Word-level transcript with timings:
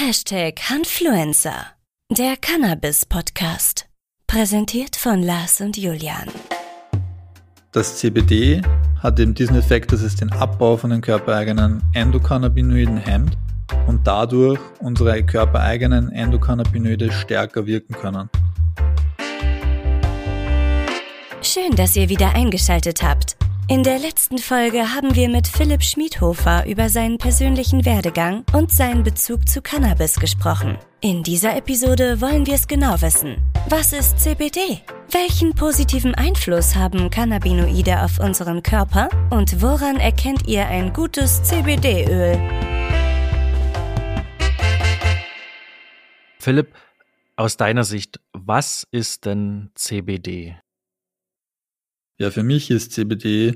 Hashtag 0.00 0.60
Hanfluencer, 0.70 1.72
der 2.16 2.36
Cannabis-Podcast. 2.36 3.86
Präsentiert 4.28 4.94
von 4.94 5.24
Lars 5.24 5.60
und 5.60 5.76
Julian. 5.76 6.28
Das 7.72 7.98
CBD 7.98 8.62
hat 9.02 9.18
eben 9.18 9.34
diesen 9.34 9.56
Effekt, 9.56 9.90
dass 9.90 10.02
es 10.02 10.14
den 10.14 10.30
Abbau 10.30 10.76
von 10.76 10.90
den 10.90 11.00
körpereigenen 11.00 11.82
Endokannabinoiden 11.94 12.98
hemmt 12.98 13.36
und 13.88 14.06
dadurch 14.06 14.60
unsere 14.78 15.20
körpereigenen 15.26 16.12
Endokannabinoide 16.12 17.10
stärker 17.10 17.66
wirken 17.66 17.94
können. 17.94 18.30
Schön, 21.42 21.74
dass 21.74 21.96
ihr 21.96 22.08
wieder 22.08 22.36
eingeschaltet 22.36 23.02
habt. 23.02 23.36
In 23.70 23.82
der 23.82 23.98
letzten 23.98 24.38
Folge 24.38 24.94
haben 24.94 25.14
wir 25.14 25.28
mit 25.28 25.46
Philipp 25.46 25.82
Schmiedhofer 25.82 26.64
über 26.64 26.88
seinen 26.88 27.18
persönlichen 27.18 27.84
Werdegang 27.84 28.42
und 28.54 28.72
seinen 28.72 29.02
Bezug 29.02 29.46
zu 29.46 29.60
Cannabis 29.60 30.18
gesprochen. 30.18 30.78
In 31.02 31.22
dieser 31.22 31.54
Episode 31.54 32.22
wollen 32.22 32.46
wir 32.46 32.54
es 32.54 32.66
genau 32.66 32.98
wissen. 33.02 33.36
Was 33.68 33.92
ist 33.92 34.20
CBD? 34.20 34.80
Welchen 35.10 35.54
positiven 35.54 36.14
Einfluss 36.14 36.76
haben 36.76 37.10
Cannabinoide 37.10 38.02
auf 38.02 38.18
unseren 38.20 38.62
Körper? 38.62 39.10
Und 39.28 39.60
woran 39.60 39.96
erkennt 39.96 40.48
ihr 40.48 40.66
ein 40.66 40.94
gutes 40.94 41.42
CBD-Öl? 41.42 42.38
Philipp, 46.38 46.72
aus 47.36 47.58
deiner 47.58 47.84
Sicht, 47.84 48.18
was 48.32 48.86
ist 48.90 49.26
denn 49.26 49.72
CBD? 49.74 50.56
Ja, 52.20 52.30
für 52.32 52.42
mich 52.42 52.70
ist 52.70 52.92
CBD 52.92 53.54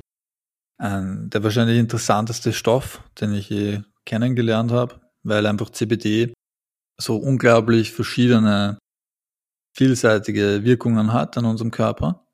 ein, 0.78 1.30
der 1.30 1.42
wahrscheinlich 1.42 1.78
interessanteste 1.78 2.52
Stoff, 2.52 3.02
den 3.20 3.32
ich 3.34 3.48
je 3.48 3.82
kennengelernt 4.04 4.70
habe, 4.70 5.00
weil 5.22 5.46
einfach 5.46 5.70
CBD 5.70 6.32
so 6.98 7.16
unglaublich 7.16 7.92
verschiedene, 7.92 8.78
vielseitige 9.76 10.64
Wirkungen 10.64 11.12
hat 11.12 11.36
an 11.38 11.44
unserem 11.44 11.70
Körper. 11.70 12.24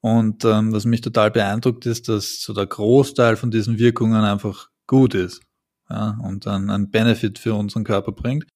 Und 0.00 0.44
ähm, 0.44 0.72
was 0.72 0.84
mich 0.84 1.00
total 1.00 1.30
beeindruckt 1.30 1.86
ist, 1.86 2.08
dass 2.08 2.40
so 2.40 2.52
der 2.52 2.66
Großteil 2.66 3.36
von 3.36 3.52
diesen 3.52 3.78
Wirkungen 3.78 4.24
einfach 4.24 4.68
gut 4.88 5.14
ist 5.14 5.42
ja, 5.88 6.18
und 6.22 6.46
dann 6.46 6.70
einen 6.70 6.90
Benefit 6.90 7.38
für 7.38 7.54
unseren 7.54 7.84
Körper 7.84 8.10
bringt. 8.10 8.48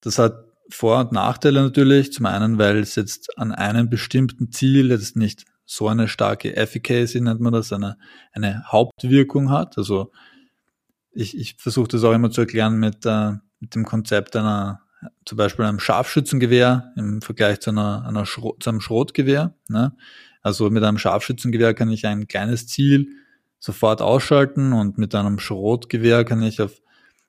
Das 0.00 0.18
hat 0.18 0.44
Vor- 0.70 1.00
und 1.00 1.12
Nachteile 1.12 1.62
natürlich. 1.62 2.12
Zum 2.12 2.26
einen, 2.26 2.58
weil 2.58 2.78
es 2.78 2.94
jetzt 2.94 3.36
an 3.38 3.52
einem 3.52 3.90
bestimmten 3.90 4.52
Ziel 4.52 4.90
jetzt 4.90 5.16
nicht 5.16 5.44
so 5.66 5.88
eine 5.88 6.08
starke 6.08 6.56
Efficacy, 6.56 7.20
nennt 7.20 7.40
man 7.40 7.52
das, 7.52 7.72
eine, 7.72 7.98
eine 8.32 8.64
Hauptwirkung 8.70 9.50
hat. 9.50 9.76
Also 9.76 10.12
ich, 11.12 11.36
ich 11.36 11.56
versuche 11.58 11.88
das 11.88 12.04
auch 12.04 12.12
immer 12.12 12.30
zu 12.30 12.42
erklären 12.42 12.78
mit, 12.78 13.04
äh, 13.04 13.32
mit 13.58 13.74
dem 13.74 13.84
Konzept 13.84 14.36
einer, 14.36 14.80
zum 15.24 15.36
Beispiel 15.36 15.64
einem 15.64 15.80
Scharfschützengewehr 15.80 16.92
im 16.96 17.20
Vergleich 17.20 17.60
zu, 17.60 17.70
einer, 17.70 18.06
einer 18.06 18.24
Schro 18.24 18.56
zu 18.60 18.70
einem 18.70 18.80
Schrotgewehr. 18.80 19.54
Ne? 19.68 19.94
Also 20.40 20.70
mit 20.70 20.84
einem 20.84 20.98
Scharfschützengewehr 20.98 21.74
kann 21.74 21.90
ich 21.90 22.06
ein 22.06 22.28
kleines 22.28 22.68
Ziel 22.68 23.08
sofort 23.58 24.00
ausschalten 24.00 24.72
und 24.72 24.98
mit 24.98 25.14
einem 25.14 25.38
Schrotgewehr 25.40 26.24
kann 26.24 26.42
ich 26.42 26.60
auf, 26.60 26.80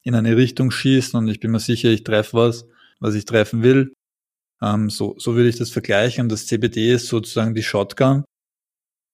in 0.04 0.14
eine 0.14 0.38
Richtung 0.38 0.70
schießen 0.72 1.18
und 1.18 1.28
ich 1.28 1.40
bin 1.40 1.52
mir 1.52 1.60
sicher, 1.60 1.90
ich 1.90 2.04
treffe 2.04 2.38
was, 2.38 2.68
was 3.00 3.16
ich 3.16 3.26
treffen 3.26 3.64
will. 3.64 3.94
Ähm, 4.62 4.90
so, 4.90 5.16
so 5.18 5.36
würde 5.36 5.50
ich 5.50 5.58
das 5.58 5.70
vergleichen. 5.70 6.30
Das 6.30 6.48
CBD 6.48 6.94
ist 6.94 7.08
sozusagen 7.08 7.54
die 7.54 7.64
Shotgun. 7.64 8.24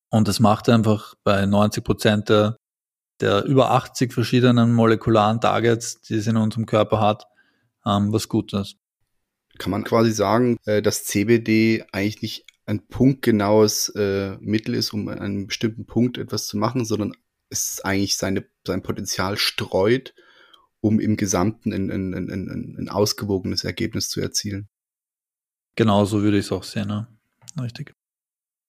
Und 0.10 0.28
das 0.28 0.40
macht 0.40 0.70
einfach 0.70 1.16
bei 1.24 1.46
90 1.46 1.84
Prozent 1.84 2.30
der, 2.30 2.58
der 3.20 3.44
über 3.46 3.72
80 3.72 4.14
verschiedenen 4.14 4.74
molekularen 4.74 5.42
Targets, 5.42 6.02
die 6.02 6.16
es 6.16 6.28
in 6.28 6.38
unserem 6.38 6.66
Körper 6.66 7.00
hat, 7.00 7.26
ähm, 7.86 8.14
was 8.14 8.30
Gutes. 8.30 8.76
Kann 9.58 9.72
man 9.72 9.84
quasi 9.84 10.12
sagen, 10.12 10.58
äh, 10.66 10.82
dass 10.82 11.06
CBD 11.06 11.84
eigentlich 11.92 12.22
nicht 12.22 12.46
ein 12.66 12.88
punktgenaues 12.88 13.90
äh, 13.90 14.38
Mittel 14.40 14.76
ist, 14.76 14.94
um 14.94 15.08
an 15.10 15.20
einem 15.20 15.48
bestimmten 15.48 15.86
Punkt 15.86 16.18
etwas 16.18 16.48
zu 16.48 16.58
machen, 16.58 16.86
sondern 16.86 17.14
es 17.50 17.82
eigentlich 17.84 18.18
seine, 18.18 18.46
sein 18.66 18.82
Potenzial 18.82 19.38
streut, 19.38 20.14
um 20.80 21.00
im 21.00 21.18
Gesamten 21.18 21.74
ein, 21.74 21.92
ein, 21.92 22.14
ein, 22.14 22.76
ein 22.78 22.90
ausgewogenes 22.90 23.64
Ergebnis 23.64 24.10
zu 24.10 24.22
erzielen. 24.22 24.70
Genauso 25.76 26.22
würde 26.22 26.38
ich 26.38 26.46
es 26.46 26.52
auch 26.52 26.64
sehen, 26.64 26.88
ne? 26.88 27.08
Richtig. 27.60 27.94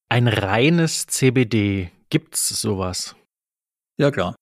Ein 0.09 0.28
reines 0.28 1.06
CBD, 1.06 1.91
gibt's 2.10 2.48
sowas? 2.48 3.15
Ja, 3.97 4.10
klar. 4.10 4.37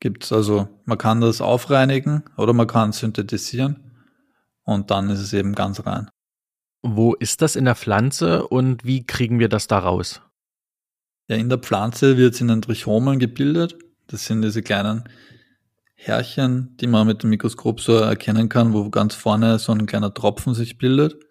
Gibt's. 0.00 0.32
Also 0.32 0.68
man 0.84 0.98
kann 0.98 1.20
das 1.20 1.40
aufreinigen 1.40 2.24
oder 2.36 2.52
man 2.52 2.66
kann 2.66 2.92
synthetisieren 2.92 3.92
und 4.62 4.90
dann 4.90 5.10
ist 5.10 5.20
es 5.20 5.32
eben 5.32 5.54
ganz 5.54 5.84
rein. 5.86 6.08
Wo 6.82 7.14
ist 7.14 7.42
das 7.42 7.56
in 7.56 7.64
der 7.64 7.74
Pflanze 7.74 8.46
und 8.46 8.84
wie 8.84 9.04
kriegen 9.04 9.38
wir 9.38 9.48
das 9.48 9.66
da 9.66 9.78
raus? 9.78 10.20
Ja, 11.28 11.36
in 11.36 11.48
der 11.48 11.58
Pflanze 11.58 12.16
wird 12.16 12.34
es 12.34 12.40
in 12.40 12.48
den 12.48 12.62
Trichomen 12.62 13.18
gebildet. 13.18 13.76
Das 14.06 14.26
sind 14.26 14.42
diese 14.42 14.62
kleinen 14.62 15.04
Härchen, 15.94 16.76
die 16.76 16.86
man 16.86 17.06
mit 17.06 17.22
dem 17.22 17.30
Mikroskop 17.30 17.80
so 17.80 17.96
erkennen 17.96 18.48
kann, 18.48 18.72
wo 18.72 18.90
ganz 18.90 19.14
vorne 19.14 19.58
so 19.58 19.72
ein 19.72 19.86
kleiner 19.86 20.14
Tropfen 20.14 20.54
sich 20.54 20.78
bildet 20.78 21.25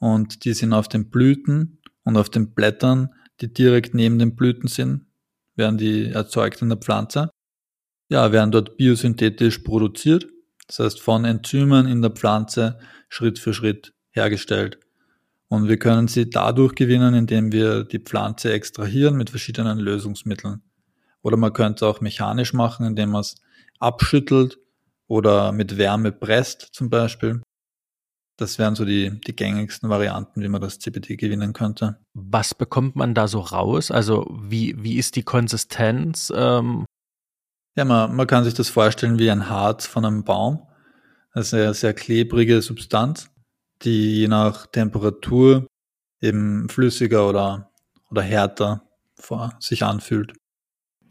und 0.00 0.44
die 0.44 0.54
sind 0.54 0.72
auf 0.72 0.88
den 0.88 1.10
Blüten 1.10 1.78
und 2.02 2.16
auf 2.16 2.30
den 2.30 2.52
Blättern, 2.52 3.10
die 3.40 3.52
direkt 3.52 3.94
neben 3.94 4.18
den 4.18 4.34
Blüten 4.34 4.66
sind, 4.66 5.06
werden 5.54 5.78
die 5.78 6.06
erzeugt 6.06 6.60
in 6.62 6.70
der 6.70 6.78
Pflanze. 6.78 7.30
Ja, 8.08 8.32
werden 8.32 8.50
dort 8.50 8.76
biosynthetisch 8.76 9.58
produziert, 9.58 10.26
das 10.66 10.80
heißt 10.80 11.00
von 11.00 11.24
Enzymen 11.24 11.86
in 11.86 12.02
der 12.02 12.10
Pflanze 12.10 12.78
Schritt 13.08 13.38
für 13.38 13.54
Schritt 13.54 13.92
hergestellt. 14.10 14.80
Und 15.48 15.68
wir 15.68 15.78
können 15.78 16.08
sie 16.08 16.30
dadurch 16.30 16.74
gewinnen, 16.74 17.14
indem 17.14 17.52
wir 17.52 17.84
die 17.84 17.98
Pflanze 17.98 18.52
extrahieren 18.52 19.16
mit 19.16 19.30
verschiedenen 19.30 19.78
Lösungsmitteln. 19.78 20.62
Oder 21.22 21.36
man 21.36 21.52
könnte 21.52 21.86
auch 21.86 22.00
mechanisch 22.00 22.52
machen, 22.52 22.86
indem 22.86 23.10
man 23.10 23.20
es 23.20 23.36
abschüttelt 23.78 24.58
oder 25.08 25.52
mit 25.52 25.76
Wärme 25.76 26.12
presst 26.12 26.68
zum 26.72 26.88
Beispiel. 26.88 27.42
Das 28.40 28.58
wären 28.58 28.74
so 28.74 28.86
die, 28.86 29.20
die 29.20 29.36
gängigsten 29.36 29.90
Varianten, 29.90 30.40
wie 30.40 30.48
man 30.48 30.62
das 30.62 30.78
CBD 30.78 31.16
gewinnen 31.16 31.52
könnte. 31.52 31.98
Was 32.14 32.54
bekommt 32.54 32.96
man 32.96 33.12
da 33.14 33.28
so 33.28 33.40
raus? 33.40 33.90
Also 33.90 34.26
wie, 34.42 34.82
wie 34.82 34.96
ist 34.96 35.16
die 35.16 35.24
Konsistenz? 35.24 36.32
Ähm 36.34 36.86
ja, 37.76 37.84
man, 37.84 38.16
man 38.16 38.26
kann 38.26 38.44
sich 38.44 38.54
das 38.54 38.70
vorstellen 38.70 39.18
wie 39.18 39.30
ein 39.30 39.50
Harz 39.50 39.86
von 39.86 40.06
einem 40.06 40.24
Baum. 40.24 40.66
Das 41.34 41.48
ist 41.48 41.54
eine 41.54 41.74
sehr 41.74 41.92
klebrige 41.92 42.62
Substanz, 42.62 43.30
die 43.82 44.20
je 44.20 44.28
nach 44.28 44.66
Temperatur 44.66 45.66
eben 46.22 46.70
flüssiger 46.70 47.28
oder, 47.28 47.70
oder 48.10 48.22
härter 48.22 48.88
vor 49.16 49.54
sich 49.60 49.84
anfühlt. 49.84 50.32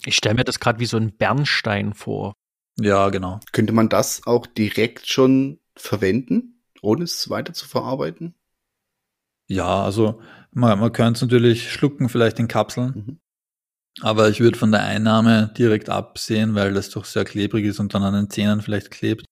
Ich 0.04 0.16
stelle 0.16 0.34
mir 0.34 0.46
das 0.46 0.60
gerade 0.60 0.80
wie 0.80 0.88
so 0.88 0.98
ein 0.98 1.16
Bernstein 1.16 1.94
vor. 1.94 2.34
Ja, 2.80 3.10
genau. 3.10 3.40
Könnte 3.52 3.74
man 3.74 3.88
das 3.88 4.26
auch 4.26 4.48
direkt 4.48 5.08
schon 5.08 5.60
verwenden? 5.76 6.59
Ohne 6.82 7.04
es 7.04 7.30
weiter 7.30 7.54
zu 7.54 7.68
verarbeiten? 7.68 8.36
Ja, 9.48 9.84
also 9.84 10.22
man, 10.52 10.80
man 10.80 10.92
könnte 10.92 11.18
es 11.18 11.22
natürlich 11.22 11.72
schlucken, 11.72 12.10
vielleicht 12.10 12.40
in 12.40 12.48
Kapseln. 12.48 12.94
Mhm. 12.96 13.20
Aber 14.02 14.30
ich 14.30 14.40
würde 14.40 14.58
von 14.58 14.72
der 14.72 14.84
Einnahme 14.84 15.52
direkt 15.58 15.90
absehen, 15.90 16.56
weil 16.56 16.74
das 16.74 16.90
doch 16.90 17.06
sehr 17.06 17.26
klebrig 17.26 17.66
ist 17.66 17.80
und 17.80 17.94
dann 17.94 18.04
an 18.04 18.14
den 18.14 18.30
Zähnen 18.30 18.62
vielleicht 18.62 18.92
klebt. 18.92 19.26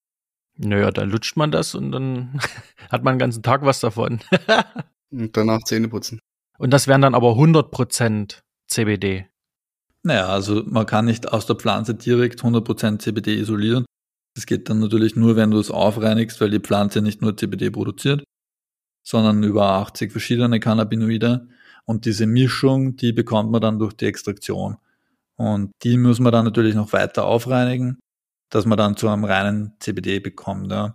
Naja, 0.56 0.90
da 0.90 1.04
lutscht 1.04 1.36
man 1.36 1.50
das 1.50 1.74
und 1.74 1.92
dann 1.92 2.40
hat 2.90 3.04
man 3.04 3.14
den 3.14 3.20
ganzen 3.20 3.42
Tag 3.42 3.62
was 3.62 3.80
davon. 3.80 4.20
und 5.10 5.36
danach 5.36 5.62
Zähne 5.62 5.88
putzen. 5.88 6.20
Und 6.58 6.70
das 6.70 6.88
wären 6.88 7.00
dann 7.00 7.14
aber 7.14 7.34
100% 7.34 8.40
CBD. 8.66 9.26
Naja, 10.02 10.26
also 10.28 10.64
man 10.66 10.86
kann 10.86 11.04
nicht 11.04 11.32
aus 11.32 11.46
der 11.46 11.56
Pflanze 11.56 11.94
direkt 11.94 12.42
100% 12.42 12.98
CBD 12.98 13.34
isolieren. 13.34 13.84
Das 14.38 14.46
geht 14.46 14.70
dann 14.70 14.78
natürlich 14.78 15.16
nur, 15.16 15.34
wenn 15.34 15.50
du 15.50 15.58
es 15.58 15.68
aufreinigst, 15.68 16.40
weil 16.40 16.50
die 16.50 16.60
Pflanze 16.60 17.02
nicht 17.02 17.20
nur 17.20 17.36
CBD 17.36 17.70
produziert, 17.70 18.22
sondern 19.04 19.42
über 19.42 19.64
80 19.64 20.12
verschiedene 20.12 20.60
Cannabinoide. 20.60 21.48
Und 21.86 22.04
diese 22.04 22.24
Mischung, 22.28 22.94
die 22.94 23.12
bekommt 23.12 23.50
man 23.50 23.60
dann 23.60 23.80
durch 23.80 23.94
die 23.94 24.04
Extraktion. 24.04 24.76
Und 25.34 25.72
die 25.82 25.96
muss 25.96 26.20
man 26.20 26.30
dann 26.30 26.44
natürlich 26.44 26.76
noch 26.76 26.92
weiter 26.92 27.24
aufreinigen, 27.24 27.98
dass 28.48 28.64
man 28.64 28.78
dann 28.78 28.96
zu 28.96 29.08
einem 29.08 29.24
reinen 29.24 29.72
CBD 29.80 30.20
bekommt. 30.20 30.70
Ja. 30.70 30.94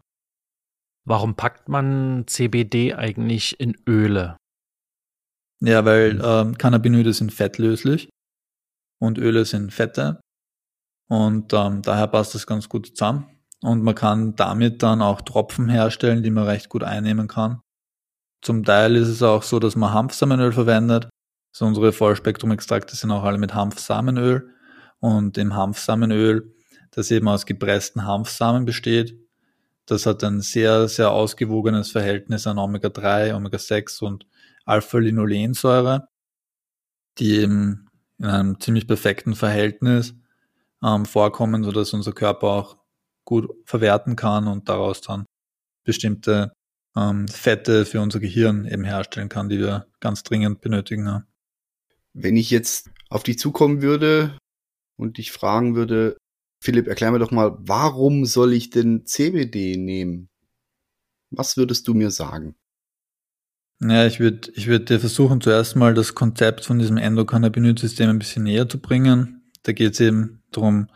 Warum 1.06 1.36
packt 1.36 1.68
man 1.68 2.24
CBD 2.26 2.94
eigentlich 2.94 3.60
in 3.60 3.78
Öle? 3.86 4.38
Ja, 5.60 5.84
weil 5.84 6.22
äh, 6.22 6.54
Cannabinoide 6.54 7.12
sind 7.12 7.34
fettlöslich 7.34 8.08
und 9.02 9.18
Öle 9.18 9.44
sind 9.44 9.74
Fette. 9.74 10.22
Und 11.08 11.54
ähm, 11.54 11.82
daher 11.82 12.08
passt 12.08 12.36
das 12.36 12.48
ganz 12.48 12.70
gut 12.70 12.88
zusammen. 12.88 13.28
Und 13.62 13.84
man 13.84 13.96
kann 13.96 14.36
damit 14.36 14.84
dann 14.84 15.02
auch 15.02 15.22
Tropfen 15.22 15.70
herstellen, 15.70 16.24
die 16.24 16.32
man 16.32 16.46
recht 16.46 16.70
gut 16.70 16.84
einnehmen 16.84 17.28
kann. 17.28 17.62
Zum 18.42 18.64
Teil 18.66 18.96
ist 18.98 19.08
es 19.08 19.24
auch 19.24 19.44
so, 19.44 19.60
dass 19.60 19.76
man 19.76 19.94
Hanfsamenöl 19.94 20.52
verwendet. 20.52 21.10
Also 21.54 21.66
unsere 21.66 21.94
Vollspektrum-Extrakte 21.94 22.96
sind 22.96 23.12
auch 23.12 23.24
alle 23.24 23.38
mit 23.38 23.54
Hanfsamenöl. 23.54 24.50
Und 25.00 25.38
im 25.38 25.56
Hanfsamenöl, 25.56 26.54
das 26.92 27.12
eben 27.12 27.28
aus 27.28 27.46
gepressten 27.46 28.06
Hanfsamen 28.06 28.66
besteht, 28.66 29.18
Das 29.86 30.06
hat 30.06 30.24
ein 30.24 30.40
sehr, 30.42 30.88
sehr 30.88 31.12
ausgewogenes 31.12 31.92
Verhältnis 31.92 32.48
an 32.48 32.58
Omega-3, 32.58 33.36
Omega-6 33.36 34.02
und 34.04 34.26
Alpha-Linolensäure, 34.66 36.08
die 37.18 37.40
eben 37.40 37.90
in 38.18 38.26
einem 38.26 38.60
ziemlich 38.62 38.88
perfekten 38.88 39.36
Verhältnis 39.36 40.16
ähm, 40.84 41.06
vorkommen, 41.06 41.64
sodass 41.64 41.94
unser 41.94 42.12
Körper 42.12 42.48
auch 42.48 42.78
gut 43.26 43.50
verwerten 43.66 44.16
kann 44.16 44.48
und 44.48 44.68
daraus 44.70 45.02
dann 45.02 45.26
bestimmte 45.86 46.52
ähm, 46.96 47.28
Fette 47.28 47.86
für 47.86 48.02
unser 48.02 48.20
Gehirn 48.20 48.66
eben 48.66 48.84
herstellen 48.84 49.30
kann, 49.30 49.50
die 49.50 49.60
wir 49.60 49.88
ganz 50.00 50.24
dringend 50.24 50.62
benötigen. 50.62 51.06
Ja. 51.06 51.24
Wenn 52.14 52.38
ich 52.38 52.52
jetzt 52.52 52.90
auf 53.10 53.24
dich 53.24 53.40
zukommen 53.40 53.82
würde 53.82 54.38
und 54.98 55.18
dich 55.18 55.32
fragen 55.32 55.76
würde, 55.76 56.18
Philipp, 56.62 56.88
erklär 56.88 57.12
mir 57.12 57.20
doch 57.20 57.32
mal, 57.32 57.58
warum 57.60 58.26
soll 58.26 58.54
ich 58.54 58.70
denn 58.70 59.06
CBD 59.06 59.78
nehmen? 59.78 60.30
Was 61.32 61.58
würdest 61.58 61.88
du 61.88 61.94
mir 61.94 62.12
sagen? 62.12 62.56
Ja, 63.82 64.06
ich 64.06 64.20
würde 64.20 64.52
ich 64.56 64.68
würd 64.68 64.90
dir 64.90 65.00
versuchen, 65.00 65.42
zuerst 65.42 65.76
mal 65.76 65.94
das 65.94 66.16
Konzept 66.16 66.64
von 66.64 66.80
diesem 66.80 66.98
Endokannabinoid-System 66.98 68.10
ein 68.10 68.20
bisschen 68.20 68.44
näher 68.44 68.70
zu 68.70 68.80
bringen. 68.80 69.52
Da 69.64 69.74
geht 69.74 69.94
es 69.94 70.00
eben 70.00 70.43
darum, 70.58 70.88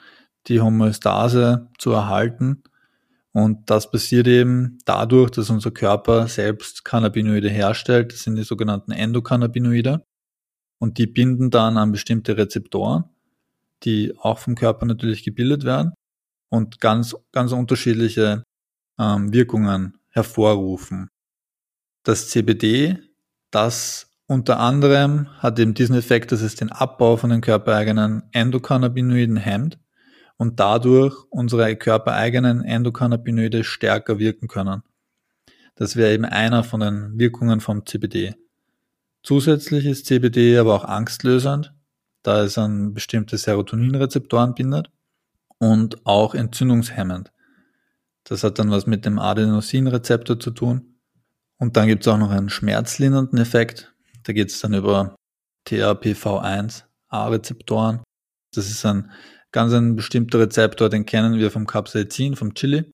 die 0.48 0.62
Homöostase 0.62 1.68
zu 1.78 1.92
erhalten. 1.92 2.64
Und 3.34 3.70
das 3.70 3.92
passiert 3.92 4.28
eben 4.28 4.80
dadurch, 4.86 5.32
dass 5.32 5.50
unser 5.50 5.72
Körper 5.72 6.28
selbst 6.28 6.84
Cannabinoide 6.86 7.50
herstellt. 7.50 8.14
Das 8.14 8.24
sind 8.24 8.36
die 8.36 8.44
sogenannten 8.44 8.92
Endokannabinoide. 8.92 10.04
Und 10.80 10.98
die 10.98 11.08
binden 11.08 11.50
dann 11.50 11.78
an 11.78 11.92
bestimmte 11.92 12.38
Rezeptoren, 12.38 13.06
die 13.84 14.16
auch 14.18 14.40
vom 14.40 14.56
Körper 14.56 14.86
natürlich 14.86 15.24
gebildet 15.24 15.64
werden 15.64 15.94
und 16.50 16.80
ganz, 16.80 17.16
ganz 17.32 17.52
unterschiedliche 17.52 18.44
ähm, 19.00 19.34
Wirkungen 19.34 19.98
hervorrufen. 20.10 21.10
Das 22.04 22.30
CBD, 22.30 22.98
das 23.52 24.07
unter 24.28 24.60
anderem 24.60 25.30
hat 25.40 25.58
eben 25.58 25.74
diesen 25.74 25.96
Effekt, 25.96 26.32
dass 26.32 26.42
es 26.42 26.56
den 26.56 26.72
Abbau 26.72 27.16
von 27.16 27.30
den 27.30 27.42
körpereigenen 27.42 28.24
Endokannabinoiden 28.34 29.38
hemmt 29.38 29.80
und 30.36 30.60
dadurch 30.60 31.16
unsere 31.30 31.76
körpereigenen 31.78 32.64
Endokannabinoide 32.64 33.64
stärker 33.64 34.20
wirken 34.20 34.48
können. 34.48 34.84
Das 35.76 35.96
wäre 35.96 36.14
eben 36.14 36.26
einer 36.26 36.64
von 36.64 36.82
den 36.82 37.18
Wirkungen 37.18 37.62
vom 37.62 37.86
CBD. 37.86 38.36
Zusätzlich 39.24 39.86
ist 39.86 40.06
CBD 40.06 40.58
aber 40.58 40.76
auch 40.76 40.86
angstlösend, 40.86 41.74
da 42.24 42.44
es 42.44 42.58
an 42.58 42.94
bestimmte 42.94 43.38
Serotoninrezeptoren 43.38 44.56
bindet 44.56 44.90
und 45.58 46.06
auch 46.06 46.36
entzündungshemmend. 46.36 47.32
Das 48.26 48.44
hat 48.44 48.60
dann 48.60 48.72
was 48.72 48.88
mit 48.88 49.06
dem 49.06 49.20
Adenosinrezeptor 49.20 50.40
zu 50.40 50.52
tun. 50.52 50.98
Und 51.58 51.78
dann 51.78 51.88
gibt 51.88 52.04
es 52.04 52.08
auch 52.08 52.18
noch 52.18 52.30
einen 52.30 52.50
schmerzlindernden 52.50 53.40
Effekt. 53.40 53.94
Da 54.28 54.34
geht 54.34 54.52
es 54.52 54.60
dann 54.60 54.74
über 54.74 55.16
TRPV1 55.70 56.84
A-Rezeptoren. 57.08 58.04
Das 58.54 58.70
ist 58.70 58.86
ein 58.86 59.10
ganz 59.54 59.72
ein 59.72 59.96
bestimmter 59.96 60.40
Rezeptor, 60.40 60.90
den 60.90 61.06
kennen 61.06 61.40
wir 61.40 61.50
vom 61.50 61.66
Capsaicin, 61.66 62.36
vom 62.36 62.54
Chili. 62.54 62.92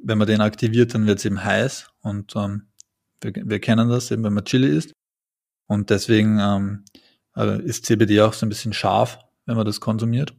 Wenn 0.00 0.18
man 0.18 0.28
den 0.28 0.40
aktiviert, 0.40 0.94
dann 0.94 1.06
wird 1.06 1.18
es 1.18 1.24
eben 1.24 1.42
heiß 1.42 1.90
und 2.02 2.36
ähm, 2.36 2.68
wir, 3.20 3.32
wir, 3.34 3.60
kennen 3.60 3.88
das 3.88 4.12
eben, 4.12 4.22
wenn 4.22 4.34
man 4.34 4.44
Chili 4.44 4.68
isst. 4.68 4.92
Und 5.68 5.90
deswegen 5.90 6.38
ähm, 6.38 6.84
äh, 7.36 7.60
ist 7.62 7.86
CBD 7.86 8.20
auch 8.20 8.32
so 8.32 8.46
ein 8.46 8.50
bisschen 8.50 8.72
scharf, 8.72 9.18
wenn 9.44 9.56
man 9.56 9.66
das 9.66 9.80
konsumiert. 9.80 10.34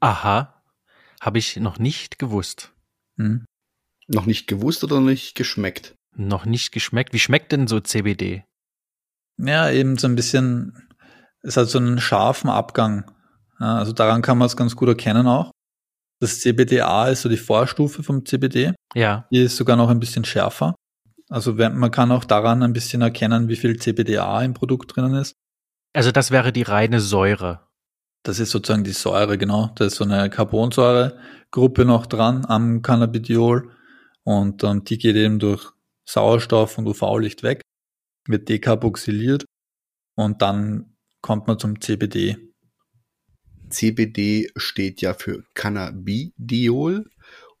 Aha, 0.00 0.62
habe 1.20 1.38
ich 1.38 1.56
noch 1.56 1.78
nicht 1.78 2.18
gewusst. 2.18 2.72
Hm. 3.18 3.44
Noch 4.06 4.24
nicht 4.24 4.46
gewusst 4.46 4.82
oder 4.82 5.02
nicht 5.02 5.34
geschmeckt? 5.34 5.94
Noch 6.16 6.46
nicht 6.46 6.72
geschmeckt. 6.72 7.12
Wie 7.12 7.18
schmeckt 7.18 7.52
denn 7.52 7.66
so 7.66 7.80
CBD? 7.80 8.44
Ja, 9.38 9.70
eben 9.70 9.98
so 9.98 10.06
ein 10.06 10.14
bisschen, 10.14 10.88
es 11.42 11.56
hat 11.56 11.68
so 11.68 11.78
einen 11.78 12.00
scharfen 12.00 12.50
Abgang. 12.50 13.10
Ja, 13.60 13.76
also 13.76 13.92
daran 13.92 14.22
kann 14.22 14.38
man 14.38 14.46
es 14.46 14.56
ganz 14.56 14.76
gut 14.76 14.88
erkennen 14.88 15.26
auch. 15.26 15.50
Das 16.20 16.40
CBDA 16.40 17.08
ist 17.08 17.22
so 17.22 17.28
die 17.28 17.36
Vorstufe 17.36 18.02
vom 18.02 18.24
CBD. 18.24 18.74
Ja. 18.94 19.26
Die 19.30 19.42
ist 19.42 19.56
sogar 19.56 19.76
noch 19.76 19.90
ein 19.90 20.00
bisschen 20.00 20.24
schärfer. 20.24 20.74
Also 21.28 21.54
man 21.54 21.90
kann 21.90 22.12
auch 22.12 22.24
daran 22.24 22.62
ein 22.62 22.72
bisschen 22.72 23.02
erkennen, 23.02 23.48
wie 23.48 23.56
viel 23.56 23.78
CBDA 23.78 24.42
im 24.42 24.54
Produkt 24.54 24.94
drinnen 24.94 25.14
ist. 25.14 25.34
Also 25.94 26.12
das 26.12 26.30
wäre 26.30 26.52
die 26.52 26.62
reine 26.62 27.00
Säure. 27.00 27.68
Das 28.24 28.38
ist 28.40 28.50
sozusagen 28.50 28.84
die 28.84 28.92
Säure, 28.92 29.38
genau. 29.38 29.70
Da 29.74 29.84
ist 29.84 29.96
so 29.96 30.04
eine 30.04 30.30
Carbonsäuregruppe 30.30 31.84
noch 31.84 32.06
dran 32.06 32.44
am 32.46 32.82
Cannabidiol 32.82 33.70
und 34.24 34.64
ähm, 34.64 34.84
die 34.84 34.98
geht 34.98 35.16
eben 35.16 35.38
durch 35.38 35.72
Sauerstoff 36.06 36.78
und 36.78 36.86
UV-Licht 36.86 37.42
weg, 37.42 37.60
wird 38.26 38.48
dekarboxyliert 38.48 39.44
und 40.14 40.42
dann 40.42 40.96
kommt 41.20 41.46
man 41.46 41.58
zum 41.58 41.80
CBD. 41.80 42.36
CBD 43.70 44.50
steht 44.56 45.00
ja 45.00 45.14
für 45.14 45.44
Cannabidiol 45.54 47.10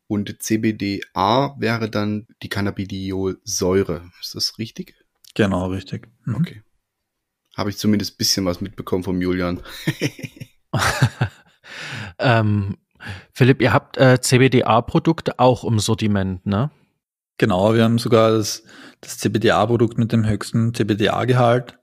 und 0.06 0.42
CBDA 0.42 1.56
wäre 1.58 1.90
dann 1.90 2.26
die 2.42 2.48
Cannabidiolsäure. 2.48 4.10
Ist 4.20 4.34
das 4.34 4.58
richtig? 4.58 4.94
Genau, 5.34 5.66
richtig. 5.66 6.08
Mhm. 6.24 6.34
Okay. 6.36 6.62
Habe 7.56 7.70
ich 7.70 7.78
zumindest 7.78 8.14
ein 8.14 8.18
bisschen 8.18 8.44
was 8.44 8.60
mitbekommen 8.60 9.04
vom 9.04 9.20
Julian. 9.20 9.62
ähm, 12.18 12.76
Philipp, 13.32 13.62
ihr 13.62 13.72
habt 13.72 13.96
äh, 13.96 14.20
CBDA-Produkte 14.20 15.38
auch 15.38 15.64
im 15.64 15.78
Sortiment, 15.78 16.44
ne? 16.46 16.70
Genau, 17.38 17.74
wir 17.74 17.84
haben 17.84 17.98
sogar 17.98 18.30
das, 18.30 18.62
das 19.00 19.18
CBDA-Produkt 19.18 19.98
mit 19.98 20.12
dem 20.12 20.26
höchsten 20.26 20.72
CBDA-Gehalt. 20.72 21.78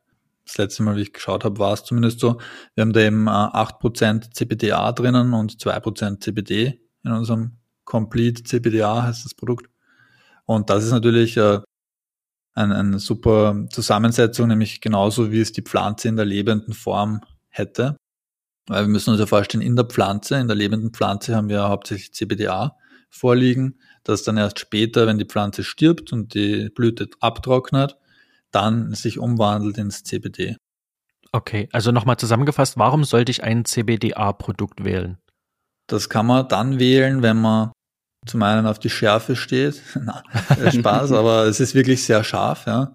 Das 0.45 0.57
letzte 0.57 0.83
Mal, 0.83 0.95
wie 0.95 1.01
ich 1.01 1.13
geschaut 1.13 1.43
habe, 1.43 1.59
war 1.59 1.73
es 1.73 1.83
zumindest 1.83 2.19
so. 2.19 2.39
Wir 2.75 2.81
haben 2.81 2.93
da 2.93 3.01
eben 3.01 3.27
äh, 3.27 3.29
8% 3.29 4.33
CBDA 4.33 4.91
drinnen 4.91 5.33
und 5.33 5.53
2% 5.53 6.19
CBD 6.19 6.81
in 7.03 7.11
unserem 7.11 7.57
Complete 7.83 8.43
CBDA 8.43 9.03
heißt 9.03 9.25
das 9.25 9.33
Produkt. 9.33 9.69
Und 10.45 10.69
das 10.69 10.83
ist 10.83 10.91
natürlich 10.91 11.35
äh, 11.37 11.59
eine, 12.53 12.75
eine 12.75 12.99
super 12.99 13.65
Zusammensetzung, 13.69 14.47
nämlich 14.47 14.81
genauso 14.81 15.31
wie 15.31 15.41
es 15.41 15.51
die 15.51 15.61
Pflanze 15.61 16.07
in 16.07 16.15
der 16.15 16.25
lebenden 16.25 16.73
Form 16.73 17.21
hätte. 17.49 17.97
Weil 18.67 18.83
wir 18.83 18.89
müssen 18.89 19.11
uns 19.11 19.19
ja 19.19 19.25
vorstellen, 19.25 19.63
in 19.63 19.75
der 19.75 19.85
Pflanze, 19.85 20.37
in 20.37 20.47
der 20.47 20.55
lebenden 20.55 20.91
Pflanze 20.91 21.35
haben 21.35 21.49
wir 21.49 21.67
hauptsächlich 21.67 22.13
CBDA 22.13 22.77
vorliegen, 23.09 23.79
das 24.03 24.23
dann 24.23 24.37
erst 24.37 24.59
später, 24.59 25.07
wenn 25.07 25.17
die 25.17 25.25
Pflanze 25.25 25.63
stirbt 25.63 26.11
und 26.13 26.33
die 26.33 26.69
Blüte 26.69 27.09
abtrocknet, 27.19 27.97
dann 28.51 28.93
sich 28.93 29.19
umwandelt 29.19 29.77
ins 29.77 30.03
CBD. 30.03 30.57
Okay, 31.31 31.69
also 31.71 31.91
nochmal 31.91 32.17
zusammengefasst, 32.17 32.77
warum 32.77 33.03
sollte 33.03 33.31
ich 33.31 33.43
ein 33.43 33.63
CBDA-Produkt 33.63 34.83
wählen? 34.83 35.17
Das 35.87 36.09
kann 36.09 36.25
man 36.25 36.47
dann 36.47 36.79
wählen, 36.79 37.21
wenn 37.21 37.39
man 37.39 37.71
zum 38.25 38.43
einen 38.43 38.67
auf 38.67 38.79
die 38.79 38.89
Schärfe 38.89 39.35
steht. 39.35 39.81
Na, 39.95 40.23
Spaß, 40.69 41.11
aber 41.13 41.45
es 41.45 41.59
ist 41.59 41.73
wirklich 41.73 42.03
sehr 42.03 42.23
scharf, 42.23 42.65
ja. 42.65 42.93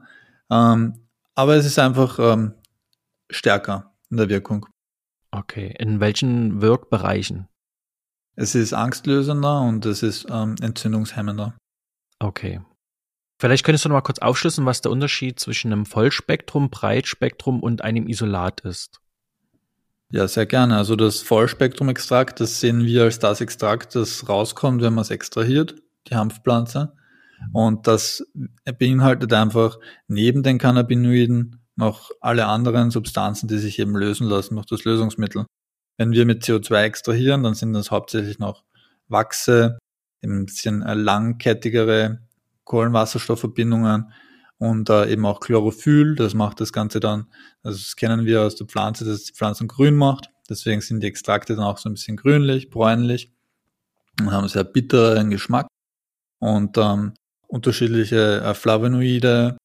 Ähm, 0.51 1.07
aber 1.35 1.57
es 1.57 1.67
ist 1.67 1.79
einfach 1.79 2.19
ähm, 2.19 2.55
stärker 3.31 3.95
in 4.11 4.19
der 4.19 4.29
Wirkung. 4.29 4.67
Okay, 5.31 5.75
in 5.79 6.01
welchen 6.01 6.61
Wirkbereichen? 6.63 7.49
Es 8.37 8.55
ist 8.55 8.75
angstlösender 8.75 9.63
und 9.63 9.87
es 9.87 10.03
ist 10.03 10.27
ähm, 10.31 10.57
entzündungshemmender. 10.61 11.57
Okay. 12.19 12.61
Vielleicht 13.41 13.65
könntest 13.65 13.85
du 13.85 13.89
noch 13.89 13.97
mal 13.97 14.03
kurz 14.03 14.19
aufschlüssen, 14.19 14.65
was 14.67 14.83
der 14.83 14.93
Unterschied 14.93 15.41
zwischen 15.41 15.73
einem 15.73 15.87
Vollspektrum, 15.87 16.71
Breitspektrum 16.71 17.63
und 17.63 17.83
einem 17.83 18.09
Isolat 18.09 18.61
ist. 18.61 19.01
Ja, 20.11 20.29
sehr 20.29 20.47
gerne. 20.47 20.77
Also 20.77 20.97
das 20.97 21.21
Vollspektrum-Extrakt, 21.21 22.41
das 22.41 22.61
sehen 22.61 22.85
wir 22.85 23.05
als 23.05 23.19
das 23.19 23.41
Extrakt, 23.41 23.95
das 23.95 24.29
rauskommt, 24.29 24.81
wenn 24.83 24.95
man 24.95 25.03
es 25.03 25.11
extrahiert, 25.11 25.75
die 26.09 26.15
Hanfpflanze. 26.15 26.93
Und 27.53 27.87
das 27.87 28.25
beinhaltet 28.79 29.33
einfach 29.33 29.79
neben 30.09 30.43
den 30.43 30.59
Cannabinoiden 30.59 31.67
noch 31.75 32.11
alle 32.21 32.47
anderen 32.47 32.91
Substanzen, 32.91 33.49
die 33.49 33.59
sich 33.59 33.79
eben 33.79 33.97
lösen 33.97 34.27
lassen 34.27 34.55
noch 34.55 34.65
das 34.65 34.85
Lösungsmittel. 34.85 35.45
Wenn 35.99 36.13
wir 36.13 36.27
mit 36.27 36.43
CO2 36.45 36.83
extrahieren, 36.83 37.43
dann 37.43 37.55
sind 37.55 37.73
das 37.73 37.91
hauptsächlich 37.91 38.39
noch 38.39 38.65
Wachse, 39.09 39.79
ein 40.23 40.47
bisschen 40.47 40.81
langkettigere 40.81 42.21
Kohlenwasserstoffverbindungen 42.65 44.13
und 44.59 44.91
äh, 44.91 45.11
eben 45.11 45.27
auch 45.27 45.41
Chlorophyll, 45.41 46.17
das 46.17 46.35
macht 46.35 46.61
das 46.61 46.73
Ganze 46.73 47.01
dann, 47.01 47.27
also 47.63 47.79
das 47.79 47.95
kennen 47.97 48.25
wir 48.25 48.43
aus 48.43 48.57
der 48.57 48.67
Pflanze, 48.67 49.05
dass 49.05 49.25
die 49.25 49.35
Pflanzen 49.35 49.69
grün 49.69 49.95
macht. 49.95 50.31
Deswegen 50.49 50.81
sind 50.81 51.03
die 51.03 51.07
Extrakte 51.07 51.55
dann 51.55 51.65
auch 51.65 51.79
so 51.79 51.89
ein 51.89 51.95
bisschen 51.95 52.17
grünlich, 52.17 52.71
bräunlich 52.71 53.33
und 54.21 54.31
haben 54.33 54.49
sehr 54.49 54.65
bitteren 54.65 55.31
Geschmack 55.31 55.67
und 56.39 56.79
ähm, 56.79 57.15
unterschiedliche 57.49 58.41
äh, 58.41 58.55
Flavonoide 58.55 59.57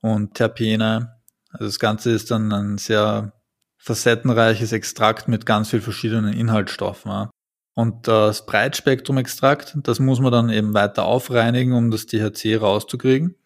und 0.00 0.34
Terpene. 0.34 1.16
Also 1.50 1.66
das 1.66 1.78
Ganze 1.78 2.10
ist 2.10 2.30
dann 2.30 2.52
ein 2.52 2.78
sehr 2.78 3.32
facettenreiches 3.78 4.72
Extrakt 4.72 5.28
mit 5.28 5.46
ganz 5.46 5.70
vielen 5.70 5.82
verschiedenen 5.82 6.32
Inhaltsstoffen. 6.32 7.10
Ja. 7.10 7.30
Und 7.74 8.08
das 8.08 8.46
Breitspektrum-Extrakt, 8.46 9.76
das 9.82 10.00
muss 10.00 10.18
man 10.18 10.32
dann 10.32 10.48
eben 10.48 10.72
weiter 10.72 11.04
aufreinigen, 11.04 11.74
um 11.74 11.90
das 11.90 12.06
THC 12.06 12.56
rauszukriegen. 12.56 13.36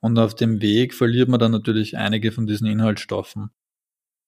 Und 0.00 0.18
auf 0.18 0.34
dem 0.34 0.60
Weg 0.62 0.94
verliert 0.94 1.28
man 1.28 1.40
dann 1.40 1.52
natürlich 1.52 1.96
einige 1.96 2.32
von 2.32 2.46
diesen 2.46 2.66
Inhaltsstoffen. 2.66 3.50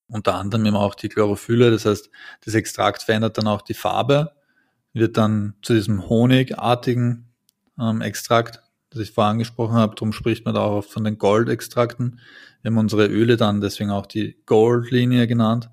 Unter 0.07 0.35
anderem 0.35 0.67
eben 0.67 0.77
auch 0.77 0.95
die 0.95 1.09
Chlorophylle, 1.09 1.71
das 1.71 1.87
heißt, 1.87 2.11
das 2.45 2.55
Extrakt 2.55 3.03
verändert 3.03 3.39
dann 3.39 3.47
auch 3.47 3.63
die 3.63 3.75
Farbe, 3.75 4.33
wird 4.93 5.17
dann 5.17 5.55
zu 5.63 5.75
diesem 5.75 6.09
honigartigen 6.09 7.33
ähm, 7.79 8.01
Extrakt, 8.01 8.63
das 8.91 9.03
ich 9.03 9.11
vorher 9.11 9.33
angesprochen 9.33 9.75
habe. 9.75 9.95
Darum 9.95 10.13
spricht 10.13 10.45
man 10.45 10.55
da 10.55 10.63
auch 10.63 10.79
oft 10.79 10.91
von 10.91 11.05
den 11.05 11.19
Goldextrakten. 11.19 12.21
Wir 12.63 12.71
haben 12.71 12.79
unsere 12.79 13.07
Öle 13.07 13.37
dann 13.37 13.61
deswegen 13.61 13.91
auch 13.91 14.07
die 14.07 14.37
Gold-Linie 14.47 15.27
genannt. 15.27 15.71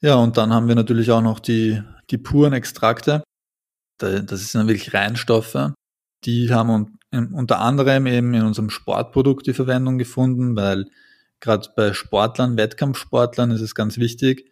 Ja, 0.00 0.16
und 0.16 0.36
dann 0.36 0.52
haben 0.52 0.68
wir 0.68 0.74
natürlich 0.74 1.10
auch 1.10 1.22
noch 1.22 1.40
die, 1.40 1.82
die 2.10 2.18
puren 2.18 2.52
Extrakte. 2.52 3.22
Das 3.98 4.52
sind 4.52 4.68
wirklich 4.68 4.94
Reinstoffe. 4.94 5.72
Die 6.24 6.52
haben 6.52 6.98
unter 7.12 7.60
anderem 7.60 8.06
eben 8.06 8.34
in 8.34 8.42
unserem 8.42 8.70
Sportprodukt 8.70 9.46
die 9.46 9.54
Verwendung 9.54 9.98
gefunden, 9.98 10.54
weil 10.56 10.86
gerade 11.40 11.68
bei 11.74 11.92
Sportlern, 11.92 12.56
Wettkampfsportlern 12.56 13.50
ist 13.50 13.60
es 13.60 13.74
ganz 13.74 13.98
wichtig, 13.98 14.50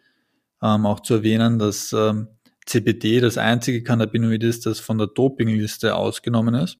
ähm, 0.61 0.85
auch 0.85 1.01
zu 1.01 1.15
erwähnen, 1.15 1.59
dass 1.59 1.93
ähm, 1.93 2.27
CBD 2.65 3.21
das 3.21 3.37
einzige 3.37 3.83
Cannabinoid 3.83 4.43
ist, 4.43 4.65
das 4.65 4.79
von 4.79 4.97
der 4.97 5.07
Dopingliste 5.07 5.95
ausgenommen 5.95 6.55
ist. 6.55 6.77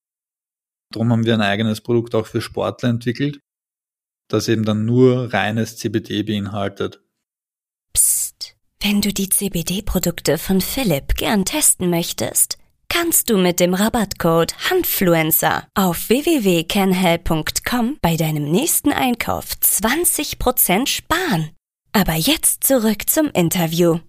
Darum 0.92 1.12
haben 1.12 1.26
wir 1.26 1.34
ein 1.34 1.42
eigenes 1.42 1.82
Produkt 1.82 2.16
auch 2.16 2.28
für 2.28 2.42
Sportler 2.42 2.90
entwickelt, 2.90 3.40
das 4.30 4.48
eben 4.48 4.66
dann 4.66 4.86
nur 4.86 5.34
reines 5.34 5.78
CBD 5.78 6.24
beinhaltet. 6.24 7.02
Psst, 7.94 8.56
wenn 8.82 9.02
du 9.02 9.12
die 9.12 9.30
CBD-Produkte 9.30 10.38
von 10.38 10.62
Philipp 10.62 11.16
gern 11.16 11.46
testen 11.46 11.90
möchtest, 11.90 12.58
kannst 12.90 13.30
du 13.30 13.38
mit 13.38 13.60
dem 13.60 13.74
Rabattcode 13.74 14.56
Handfluencer 14.70 15.68
auf 15.74 16.10
www.canhelp.com 16.10 17.98
bei 18.02 18.16
deinem 18.16 18.50
nächsten 18.50 18.94
Einkauf 18.94 19.46
20% 19.62 20.88
sparen. 20.88 21.52
Aber 21.92 22.14
jetzt 22.14 22.64
zurück 22.64 23.10
zum 23.10 23.30
Interview. 23.32 24.00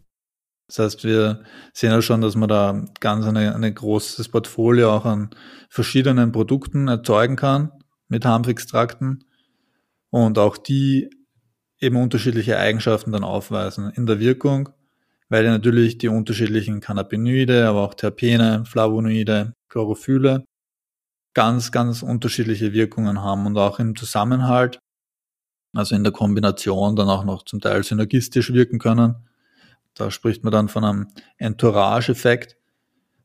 Das 0.68 0.78
heißt, 0.78 1.04
wir 1.04 1.42
sehen 1.72 1.92
ja 1.92 2.02
schon, 2.02 2.20
dass 2.20 2.36
man 2.36 2.48
da 2.48 2.84
ganz 3.00 3.24
eine, 3.26 3.54
ein 3.54 3.74
großes 3.74 4.28
Portfolio 4.28 4.94
auch 4.94 5.06
an 5.06 5.30
verschiedenen 5.70 6.30
Produkten 6.30 6.88
erzeugen 6.88 7.36
kann 7.36 7.72
mit 8.08 8.26
Hanfextrakten 8.26 9.24
und 10.10 10.38
auch 10.38 10.58
die 10.58 11.10
eben 11.80 11.96
unterschiedliche 11.96 12.58
Eigenschaften 12.58 13.12
dann 13.12 13.24
aufweisen 13.24 13.90
in 13.94 14.04
der 14.04 14.20
Wirkung, 14.20 14.68
weil 15.30 15.44
ja 15.44 15.50
natürlich 15.50 15.96
die 15.96 16.08
unterschiedlichen 16.08 16.80
Cannabinoide, 16.80 17.66
aber 17.66 17.82
auch 17.82 17.94
Terpene, 17.94 18.64
Flavonoide, 18.66 19.54
Chlorophylle 19.70 20.44
ganz, 21.34 21.72
ganz 21.72 22.02
unterschiedliche 22.02 22.74
Wirkungen 22.74 23.22
haben 23.22 23.46
und 23.46 23.56
auch 23.56 23.78
im 23.78 23.96
Zusammenhalt, 23.96 24.78
also 25.74 25.94
in 25.94 26.04
der 26.04 26.12
Kombination 26.12 26.94
dann 26.94 27.08
auch 27.08 27.24
noch 27.24 27.44
zum 27.44 27.60
Teil 27.60 27.84
synergistisch 27.84 28.52
wirken 28.52 28.78
können 28.78 29.27
da 29.98 30.10
spricht 30.10 30.44
man 30.44 30.52
dann 30.52 30.68
von 30.68 30.84
einem 30.84 31.08
Entourage-Effekt. 31.38 32.56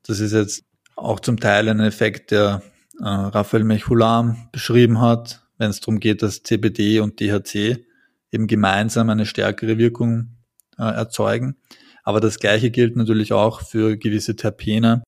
Das 0.06 0.20
ist 0.20 0.34
jetzt 0.34 0.66
auch 0.96 1.20
zum 1.20 1.40
Teil 1.40 1.70
ein 1.70 1.80
Effekt, 1.80 2.32
der 2.32 2.62
äh, 3.00 3.06
Raphael 3.06 3.64
Mechulam 3.64 4.50
beschrieben 4.52 5.00
hat, 5.00 5.46
wenn 5.58 5.70
es 5.70 5.80
darum 5.80 6.00
geht, 6.00 6.22
dass 6.22 6.44
CBD 6.44 7.00
und 7.00 7.20
DHC 7.20 7.86
eben 8.32 8.48
gemeinsam 8.48 9.10
eine 9.10 9.26
stärkere 9.26 9.78
Wirkung 9.78 10.36
äh, 10.78 10.84
erzeugen. 10.84 11.56
Aber 12.04 12.20
das 12.20 12.40
Gleiche 12.40 12.72
gilt 12.72 12.96
natürlich 12.96 13.32
auch 13.34 13.62
für 13.62 13.98
gewisse 13.98 14.36
Terpene, 14.36 15.04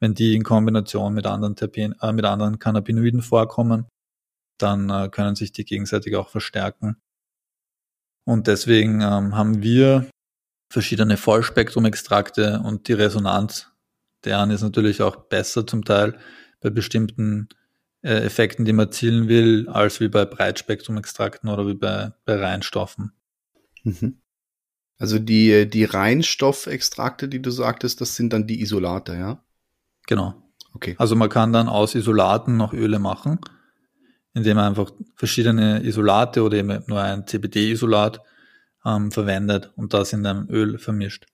wenn 0.00 0.14
die 0.14 0.34
in 0.34 0.42
Kombination 0.42 1.14
mit 1.14 1.26
anderen, 1.26 1.56
Terpen, 1.56 1.94
äh, 2.00 2.12
mit 2.12 2.24
anderen 2.24 2.58
Cannabinoiden 2.58 3.22
vorkommen, 3.22 3.86
dann 4.58 4.90
äh, 4.90 5.08
können 5.08 5.36
sich 5.36 5.52
die 5.52 5.64
gegenseitig 5.64 6.16
auch 6.16 6.28
verstärken. 6.28 6.96
Und 8.26 8.46
deswegen 8.46 9.00
ähm, 9.00 9.36
haben 9.36 9.62
wir 9.62 10.08
verschiedene 10.74 11.16
Vollspektrum-Extrakte 11.16 12.60
und 12.64 12.88
die 12.88 12.94
Resonanz 12.94 13.70
deren 14.24 14.50
ist 14.50 14.62
natürlich 14.62 15.02
auch 15.02 15.16
besser 15.16 15.66
zum 15.66 15.84
Teil 15.84 16.18
bei 16.60 16.70
bestimmten 16.70 17.48
äh, 18.02 18.24
Effekten, 18.24 18.64
die 18.64 18.72
man 18.72 18.86
erzielen 18.86 19.28
will, 19.28 19.68
als 19.68 20.00
wie 20.00 20.08
bei 20.08 20.24
Breitspektrum-Extrakten 20.24 21.48
oder 21.48 21.66
wie 21.66 21.74
bei, 21.74 22.12
bei 22.24 22.36
Reinstoffen. 22.36 23.12
Mhm. 23.84 24.20
Also 24.98 25.18
die, 25.18 25.68
die 25.68 25.84
Reinstoffextrakte, 25.84 27.28
die 27.28 27.40
du 27.42 27.50
sagtest, 27.50 28.00
das 28.00 28.16
sind 28.16 28.32
dann 28.32 28.46
die 28.46 28.60
Isolate, 28.60 29.14
ja? 29.14 29.44
Genau. 30.06 30.34
Okay. 30.72 30.96
Also 30.98 31.14
man 31.14 31.28
kann 31.28 31.52
dann 31.52 31.68
aus 31.68 31.94
Isolaten 31.94 32.56
noch 32.56 32.72
Öle 32.72 32.98
machen, 32.98 33.38
indem 34.32 34.56
man 34.56 34.66
einfach 34.66 34.90
verschiedene 35.14 35.84
Isolate 35.84 36.42
oder 36.42 36.56
eben 36.56 36.82
nur 36.88 37.00
ein 37.00 37.26
CBD-Isolat 37.26 38.20
ähm, 38.84 39.10
verwendet 39.10 39.72
und 39.76 39.94
das 39.94 40.12
in 40.12 40.26
einem 40.26 40.48
Öl 40.48 40.78
vermischt. 40.78 41.26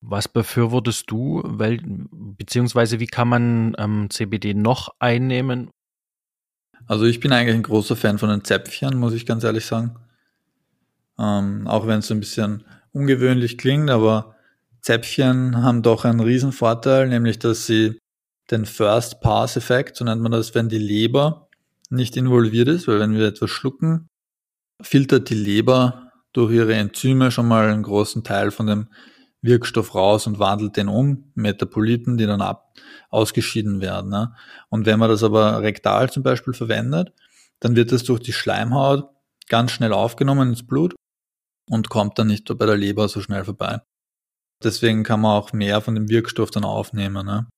Was 0.00 0.28
befürwortest 0.28 1.10
du, 1.10 1.42
weil, 1.44 1.80
beziehungsweise 1.82 3.00
wie 3.00 3.06
kann 3.06 3.28
man 3.28 3.74
ähm, 3.78 4.08
CBD 4.10 4.54
noch 4.54 4.94
einnehmen? 4.98 5.70
Also 6.86 7.04
ich 7.04 7.18
bin 7.20 7.32
eigentlich 7.32 7.56
ein 7.56 7.62
großer 7.62 7.96
Fan 7.96 8.18
von 8.18 8.28
den 8.28 8.44
Zäpfchen, 8.44 8.98
muss 8.98 9.14
ich 9.14 9.26
ganz 9.26 9.42
ehrlich 9.42 9.66
sagen. 9.66 9.96
Ähm, 11.18 11.66
auch 11.66 11.86
wenn 11.86 12.00
es 12.00 12.08
so 12.08 12.14
ein 12.14 12.20
bisschen 12.20 12.64
ungewöhnlich 12.92 13.58
klingt, 13.58 13.90
aber 13.90 14.36
Zäpfchen 14.80 15.62
haben 15.62 15.82
doch 15.82 16.04
einen 16.04 16.20
riesen 16.20 16.52
Vorteil, 16.52 17.08
nämlich 17.08 17.38
dass 17.38 17.66
sie 17.66 17.98
den 18.50 18.66
First 18.66 19.20
Pass 19.20 19.56
Effekt, 19.56 19.96
so 19.96 20.04
nennt 20.04 20.22
man 20.22 20.30
das, 20.30 20.54
wenn 20.54 20.68
die 20.68 20.78
Leber 20.78 21.48
nicht 21.90 22.16
involviert 22.16 22.68
ist, 22.68 22.86
weil 22.86 23.00
wenn 23.00 23.14
wir 23.14 23.26
etwas 23.26 23.50
schlucken, 23.50 24.08
filtert 24.80 25.30
die 25.30 25.34
Leber 25.34 26.05
durch 26.36 26.52
ihre 26.52 26.74
Enzyme 26.74 27.30
schon 27.30 27.48
mal 27.48 27.68
einen 27.68 27.82
großen 27.82 28.24
Teil 28.24 28.50
von 28.50 28.66
dem 28.66 28.88
Wirkstoff 29.42 29.94
raus 29.94 30.26
und 30.26 30.38
wandelt 30.38 30.76
den 30.76 30.88
um, 30.88 31.30
Metaboliten, 31.34 32.16
die 32.16 32.26
dann 32.26 32.42
ab, 32.42 32.74
ausgeschieden 33.10 33.80
werden. 33.80 34.10
Ne? 34.10 34.34
Und 34.68 34.86
wenn 34.86 34.98
man 34.98 35.08
das 35.08 35.22
aber 35.22 35.62
rektal 35.62 36.10
zum 36.10 36.22
Beispiel 36.22 36.52
verwendet, 36.52 37.12
dann 37.60 37.76
wird 37.76 37.92
das 37.92 38.04
durch 38.04 38.20
die 38.20 38.32
Schleimhaut 38.32 39.08
ganz 39.48 39.70
schnell 39.70 39.92
aufgenommen 39.92 40.50
ins 40.50 40.66
Blut 40.66 40.94
und 41.70 41.88
kommt 41.88 42.18
dann 42.18 42.26
nicht 42.26 42.46
bei 42.58 42.66
der 42.66 42.76
Leber 42.76 43.08
so 43.08 43.20
schnell 43.20 43.44
vorbei. 43.44 43.80
Deswegen 44.62 45.04
kann 45.04 45.20
man 45.20 45.32
auch 45.32 45.52
mehr 45.52 45.80
von 45.80 45.94
dem 45.94 46.08
Wirkstoff 46.08 46.50
dann 46.50 46.64
aufnehmen. 46.64 47.24
Ne? 47.26 47.48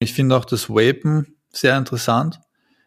Ich 0.00 0.14
finde 0.14 0.36
auch 0.36 0.44
das 0.44 0.68
Vapen 0.68 1.38
sehr 1.50 1.76
interessant, 1.78 2.40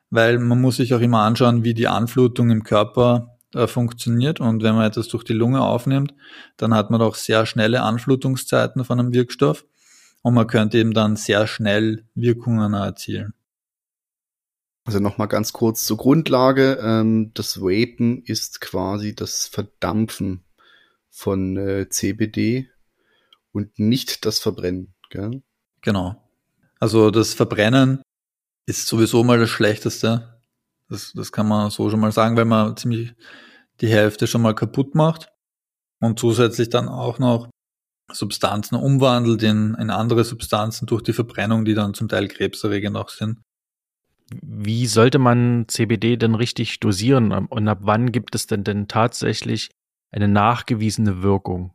weil 0.09 0.39
man 0.39 0.61
muss 0.61 0.77
sich 0.77 0.93
auch 0.93 0.99
immer 0.99 1.21
anschauen, 1.21 1.63
wie 1.63 1.73
die 1.73 1.87
Anflutung 1.87 2.51
im 2.51 2.63
Körper 2.63 3.30
äh, 3.53 3.67
funktioniert. 3.67 4.39
Und 4.39 4.63
wenn 4.63 4.75
man 4.75 4.85
etwas 4.85 5.07
durch 5.07 5.23
die 5.23 5.33
Lunge 5.33 5.61
aufnimmt, 5.61 6.13
dann 6.57 6.73
hat 6.73 6.89
man 6.89 7.01
auch 7.01 7.15
sehr 7.15 7.45
schnelle 7.45 7.81
Anflutungszeiten 7.81 8.85
von 8.85 8.99
einem 8.99 9.13
Wirkstoff 9.13 9.65
und 10.21 10.33
man 10.33 10.47
könnte 10.47 10.77
eben 10.77 10.93
dann 10.93 11.15
sehr 11.15 11.47
schnell 11.47 12.05
Wirkungen 12.15 12.73
erzielen. 12.73 13.33
Also 14.83 14.99
nochmal 14.99 15.27
ganz 15.27 15.53
kurz 15.53 15.85
zur 15.85 15.97
Grundlage. 15.97 16.79
Ähm, 16.81 17.31
das 17.33 17.61
Vapen 17.61 18.23
ist 18.23 18.61
quasi 18.61 19.15
das 19.15 19.47
Verdampfen 19.47 20.43
von 21.09 21.57
äh, 21.57 21.89
CBD 21.89 22.69
und 23.51 23.77
nicht 23.77 24.25
das 24.25 24.39
Verbrennen. 24.39 24.93
Gell? 25.09 25.43
Genau. 25.81 26.15
Also 26.79 27.11
das 27.11 27.33
Verbrennen 27.33 28.01
ist 28.65 28.87
sowieso 28.87 29.23
mal 29.23 29.39
das 29.39 29.49
Schlechteste. 29.49 30.40
Das, 30.91 31.13
das 31.13 31.31
kann 31.31 31.47
man 31.47 31.69
so 31.69 31.89
schon 31.89 32.01
mal 32.01 32.11
sagen, 32.11 32.35
weil 32.35 32.45
man 32.45 32.75
ziemlich 32.75 33.13
die 33.79 33.87
Hälfte 33.87 34.27
schon 34.27 34.41
mal 34.41 34.53
kaputt 34.53 34.93
macht 34.93 35.31
und 36.01 36.19
zusätzlich 36.19 36.69
dann 36.69 36.89
auch 36.89 37.17
noch 37.17 37.49
Substanzen 38.11 38.75
umwandelt 38.75 39.41
in, 39.41 39.73
in 39.75 39.89
andere 39.89 40.25
Substanzen 40.25 40.85
durch 40.87 41.01
die 41.01 41.13
Verbrennung, 41.13 41.63
die 41.63 41.75
dann 41.75 41.93
zum 41.93 42.09
Teil 42.09 42.27
krebserregend 42.27 42.97
auch 42.97 43.07
sind. 43.07 43.39
Wie 44.41 44.85
sollte 44.85 45.17
man 45.17 45.65
CBD 45.69 46.17
denn 46.17 46.35
richtig 46.35 46.81
dosieren 46.81 47.31
und 47.31 47.67
ab 47.69 47.79
wann 47.81 48.11
gibt 48.11 48.35
es 48.35 48.47
denn 48.47 48.65
denn 48.65 48.89
tatsächlich 48.89 49.71
eine 50.11 50.27
nachgewiesene 50.27 51.23
Wirkung? 51.23 51.73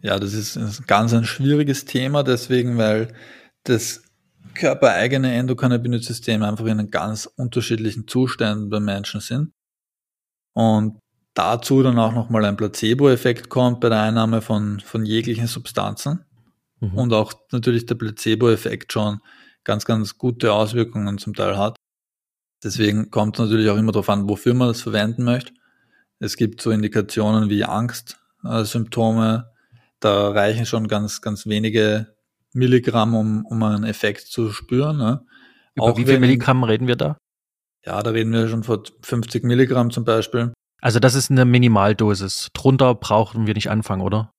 Ja, 0.00 0.20
das 0.20 0.34
ist 0.34 0.56
ein 0.56 0.72
ganz 0.86 1.12
ein 1.12 1.24
schwieriges 1.24 1.84
Thema, 1.84 2.22
deswegen, 2.22 2.78
weil 2.78 3.12
das 3.64 4.02
körpereigene 4.58 5.32
Endokannabinoid-Systeme 5.34 6.46
einfach 6.46 6.66
in 6.66 6.72
einem 6.72 6.90
ganz 6.90 7.26
unterschiedlichen 7.26 8.06
Zuständen 8.08 8.68
bei 8.68 8.80
Menschen 8.80 9.20
sind. 9.20 9.52
Und 10.52 10.98
dazu 11.34 11.82
dann 11.82 11.98
auch 11.98 12.12
nochmal 12.12 12.44
ein 12.44 12.56
Placebo-Effekt 12.56 13.48
kommt 13.48 13.80
bei 13.80 13.88
der 13.88 14.02
Einnahme 14.02 14.42
von, 14.42 14.80
von 14.80 15.06
jeglichen 15.06 15.46
Substanzen. 15.46 16.24
Mhm. 16.80 16.94
Und 16.94 17.12
auch 17.12 17.32
natürlich 17.52 17.86
der 17.86 17.94
Placebo-Effekt 17.94 18.92
schon 18.92 19.20
ganz, 19.64 19.84
ganz 19.84 20.18
gute 20.18 20.52
Auswirkungen 20.52 21.18
zum 21.18 21.34
Teil 21.34 21.56
hat. 21.56 21.76
Deswegen 22.64 23.10
kommt 23.10 23.36
es 23.36 23.44
natürlich 23.44 23.70
auch 23.70 23.76
immer 23.76 23.92
darauf 23.92 24.08
an, 24.08 24.28
wofür 24.28 24.54
man 24.54 24.68
das 24.68 24.82
verwenden 24.82 25.22
möchte. 25.22 25.52
Es 26.18 26.36
gibt 26.36 26.60
so 26.60 26.72
Indikationen 26.72 27.48
wie 27.48 27.64
Angstsymptome, 27.64 29.52
Da 30.00 30.30
reichen 30.30 30.66
schon 30.66 30.88
ganz, 30.88 31.20
ganz 31.20 31.46
wenige 31.46 32.17
Milligramm, 32.58 33.14
um, 33.14 33.46
um 33.46 33.62
einen 33.62 33.84
Effekt 33.84 34.26
zu 34.28 34.52
spüren. 34.52 34.98
Ne? 34.98 35.24
Über 35.74 35.86
Auch 35.86 35.96
wie 35.96 36.04
viel 36.04 36.18
Milligramm 36.20 36.64
reden 36.64 36.86
wir 36.86 36.96
da? 36.96 37.16
Ja, 37.86 38.02
da 38.02 38.10
reden 38.10 38.32
wir 38.32 38.48
schon 38.48 38.64
von 38.64 38.82
50 39.02 39.44
Milligramm 39.44 39.90
zum 39.90 40.04
Beispiel. 40.04 40.52
Also 40.80 41.00
das 41.00 41.14
ist 41.14 41.30
eine 41.30 41.44
Minimaldosis. 41.44 42.48
Drunter 42.52 42.94
brauchen 42.94 43.46
wir 43.46 43.54
nicht 43.54 43.70
anfangen, 43.70 44.02
oder? 44.02 44.30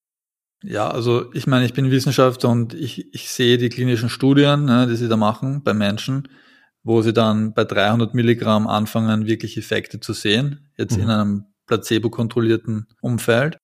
Ja, 0.63 0.89
also 0.89 1.33
ich 1.33 1.47
meine, 1.47 1.65
ich 1.65 1.73
bin 1.73 1.89
Wissenschaftler 1.89 2.49
und 2.49 2.73
ich, 2.73 3.13
ich 3.13 3.29
sehe 3.29 3.57
die 3.57 3.69
klinischen 3.69 4.09
Studien, 4.09 4.65
ne, 4.65 4.87
die 4.87 4.95
sie 4.95 5.07
da 5.07 5.15
machen 5.17 5.63
bei 5.63 5.73
Menschen, 5.73 6.27
wo 6.83 7.01
sie 7.01 7.13
dann 7.13 7.53
bei 7.53 7.63
300 7.63 8.13
Milligramm 8.13 8.67
anfangen, 8.67 9.25
wirklich 9.25 9.57
Effekte 9.57 9.99
zu 9.99 10.13
sehen, 10.13 10.69
jetzt 10.77 10.97
Mhm. 10.97 11.03
in 11.03 11.09
einem 11.09 11.45
placebo-kontrollierten 11.67 12.87
Umfeld. 13.01 13.57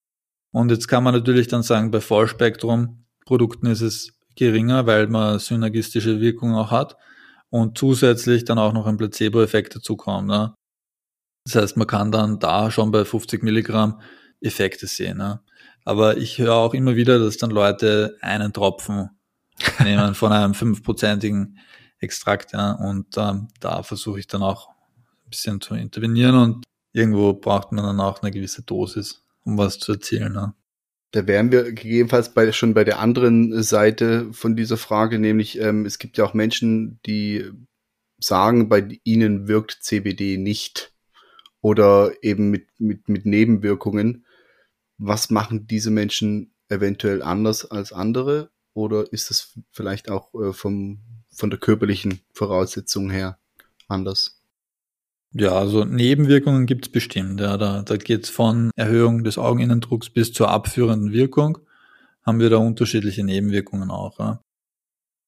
Und 0.51 0.71
jetzt 0.71 0.87
kann 0.87 1.03
man 1.03 1.13
natürlich 1.13 1.47
dann 1.47 1.63
sagen, 1.63 1.91
bei 1.91 1.99
Vollspektrum-Produkten 1.99 3.67
ist 3.67 3.81
es 3.81 4.13
geringer, 4.35 4.85
weil 4.85 5.07
man 5.07 5.39
synergistische 5.39 6.19
Wirkung 6.19 6.55
auch 6.55 6.71
hat 6.71 6.97
und 7.49 7.77
zusätzlich 7.77 8.45
dann 8.45 8.59
auch 8.59 8.73
noch 8.73 8.85
ein 8.85 8.97
Placebo-Effekt 8.97 9.75
dazukommt. 9.75 10.27
Ne? 10.27 10.53
Das 11.45 11.55
heißt, 11.55 11.77
man 11.77 11.87
kann 11.87 12.11
dann 12.11 12.39
da 12.39 12.71
schon 12.71 12.91
bei 12.91 13.05
50 13.05 13.43
Milligramm 13.43 14.01
Effekte 14.41 14.87
sehen. 14.87 15.17
Ne? 15.17 15.41
Aber 15.85 16.17
ich 16.17 16.37
höre 16.39 16.55
auch 16.55 16.73
immer 16.73 16.95
wieder, 16.95 17.19
dass 17.19 17.37
dann 17.37 17.51
Leute 17.51 18.17
einen 18.21 18.51
Tropfen 18.51 19.09
nehmen 19.83 20.15
von 20.15 20.31
einem 20.31 20.53
fünfprozentigen 20.53 21.59
Extrakt. 21.99 22.51
Ja, 22.53 22.73
und 22.73 23.17
ähm, 23.17 23.47
da 23.59 23.81
versuche 23.83 24.19
ich 24.19 24.27
dann 24.27 24.43
auch 24.43 24.69
ein 24.69 25.29
bisschen 25.29 25.61
zu 25.61 25.75
intervenieren 25.75 26.35
und 26.35 26.65
irgendwo 26.91 27.33
braucht 27.33 27.71
man 27.71 27.85
dann 27.85 27.99
auch 27.99 28.21
eine 28.21 28.31
gewisse 28.31 28.63
Dosis, 28.63 29.23
um 29.43 29.57
was 29.57 29.79
zu 29.79 29.93
erzielen. 29.93 30.33
Ne? 30.33 30.53
Da 31.15 31.25
wären 31.27 31.49
wir 31.49 31.63
gegebenenfalls 31.71 32.33
bei, 32.33 32.51
schon 32.51 32.73
bei 32.73 32.83
der 32.83 32.99
anderen 32.99 33.63
Seite 33.63 34.33
von 34.33 34.57
dieser 34.57 34.75
Frage, 34.75 35.17
nämlich 35.17 35.57
ähm, 35.61 35.85
es 35.85 35.97
gibt 35.97 36.17
ja 36.17 36.25
auch 36.25 36.33
Menschen, 36.33 36.99
die 37.05 37.51
sagen, 38.19 38.67
bei 38.67 38.99
ihnen 39.05 39.47
wirkt 39.47 39.77
CBD 39.81 40.35
nicht 40.35 40.93
oder 41.61 42.11
eben 42.21 42.49
mit, 42.49 42.67
mit, 42.79 43.07
mit 43.07 43.25
Nebenwirkungen. 43.25 44.25
Was 44.97 45.29
machen 45.29 45.67
diese 45.67 45.89
Menschen 45.89 46.53
eventuell 46.67 47.21
anders 47.21 47.63
als 47.63 47.93
andere? 47.93 48.51
Oder 48.73 49.13
ist 49.13 49.29
das 49.29 49.57
vielleicht 49.71 50.09
auch 50.09 50.33
äh, 50.33 50.51
vom, 50.51 50.99
von 51.31 51.49
der 51.49 51.59
körperlichen 51.59 52.19
Voraussetzung 52.33 53.09
her 53.09 53.39
anders? 53.87 54.43
Ja, 55.37 55.51
also 55.51 55.83
Nebenwirkungen 55.83 56.65
gibt's 56.65 56.87
bestimmt. 56.87 57.41
Ja, 57.41 57.57
da 57.57 57.81
da 57.81 57.97
geht's 57.97 58.29
von 58.29 58.71
Erhöhung 58.77 59.25
des 59.25 59.37
Augeninnendrucks 59.37 60.09
bis 60.09 60.31
zur 60.31 60.49
abführenden 60.49 61.11
Wirkung. 61.11 61.57
Haben 62.25 62.39
wir 62.39 62.49
da 62.49 62.57
unterschiedliche 62.57 63.23
Nebenwirkungen 63.23 63.91
auch. 63.91 64.17
Ja. 64.17 64.41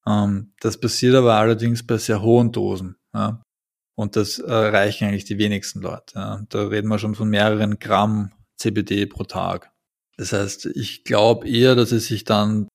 Ähm, 0.07 0.53
das 0.61 0.79
passiert 0.79 1.13
aber 1.13 1.35
allerdings 1.35 1.85
bei 1.85 1.97
sehr 1.97 2.21
hohen 2.21 2.53
Dosen. 2.53 2.95
Ja. 3.13 3.43
Und 3.95 4.15
das 4.15 4.39
erreichen 4.39 5.09
eigentlich 5.09 5.25
die 5.25 5.39
wenigsten 5.39 5.81
Leute. 5.81 6.15
Ja. 6.15 6.41
Da 6.47 6.67
reden 6.67 6.87
wir 6.87 6.99
schon 6.99 7.15
von 7.15 7.29
mehreren 7.29 7.77
Gramm 7.77 8.31
CBD 8.55 9.07
pro 9.07 9.25
Tag. 9.25 9.71
Das 10.15 10.31
heißt, 10.31 10.67
ich 10.67 11.03
glaube 11.03 11.49
eher, 11.49 11.75
dass 11.75 11.91
es 11.91 12.07
sich 12.07 12.23
dann 12.23 12.69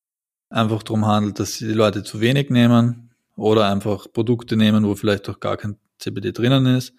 einfach 0.51 0.83
darum 0.83 1.07
handelt, 1.07 1.41
dass 1.41 1.57
die 1.57 1.73
Leute 1.73 2.05
zu 2.05 2.21
wenig 2.21 2.51
nehmen 2.51 3.11
oder 3.37 3.69
einfach 3.71 4.07
Produkte 4.13 4.57
nehmen, 4.57 4.85
wo 4.85 4.95
vielleicht 4.95 5.31
auch 5.31 5.41
gar 5.41 5.57
kein 5.57 5.77
CBD 5.99 6.33
drinnen 6.33 6.67
ist. 6.67 6.93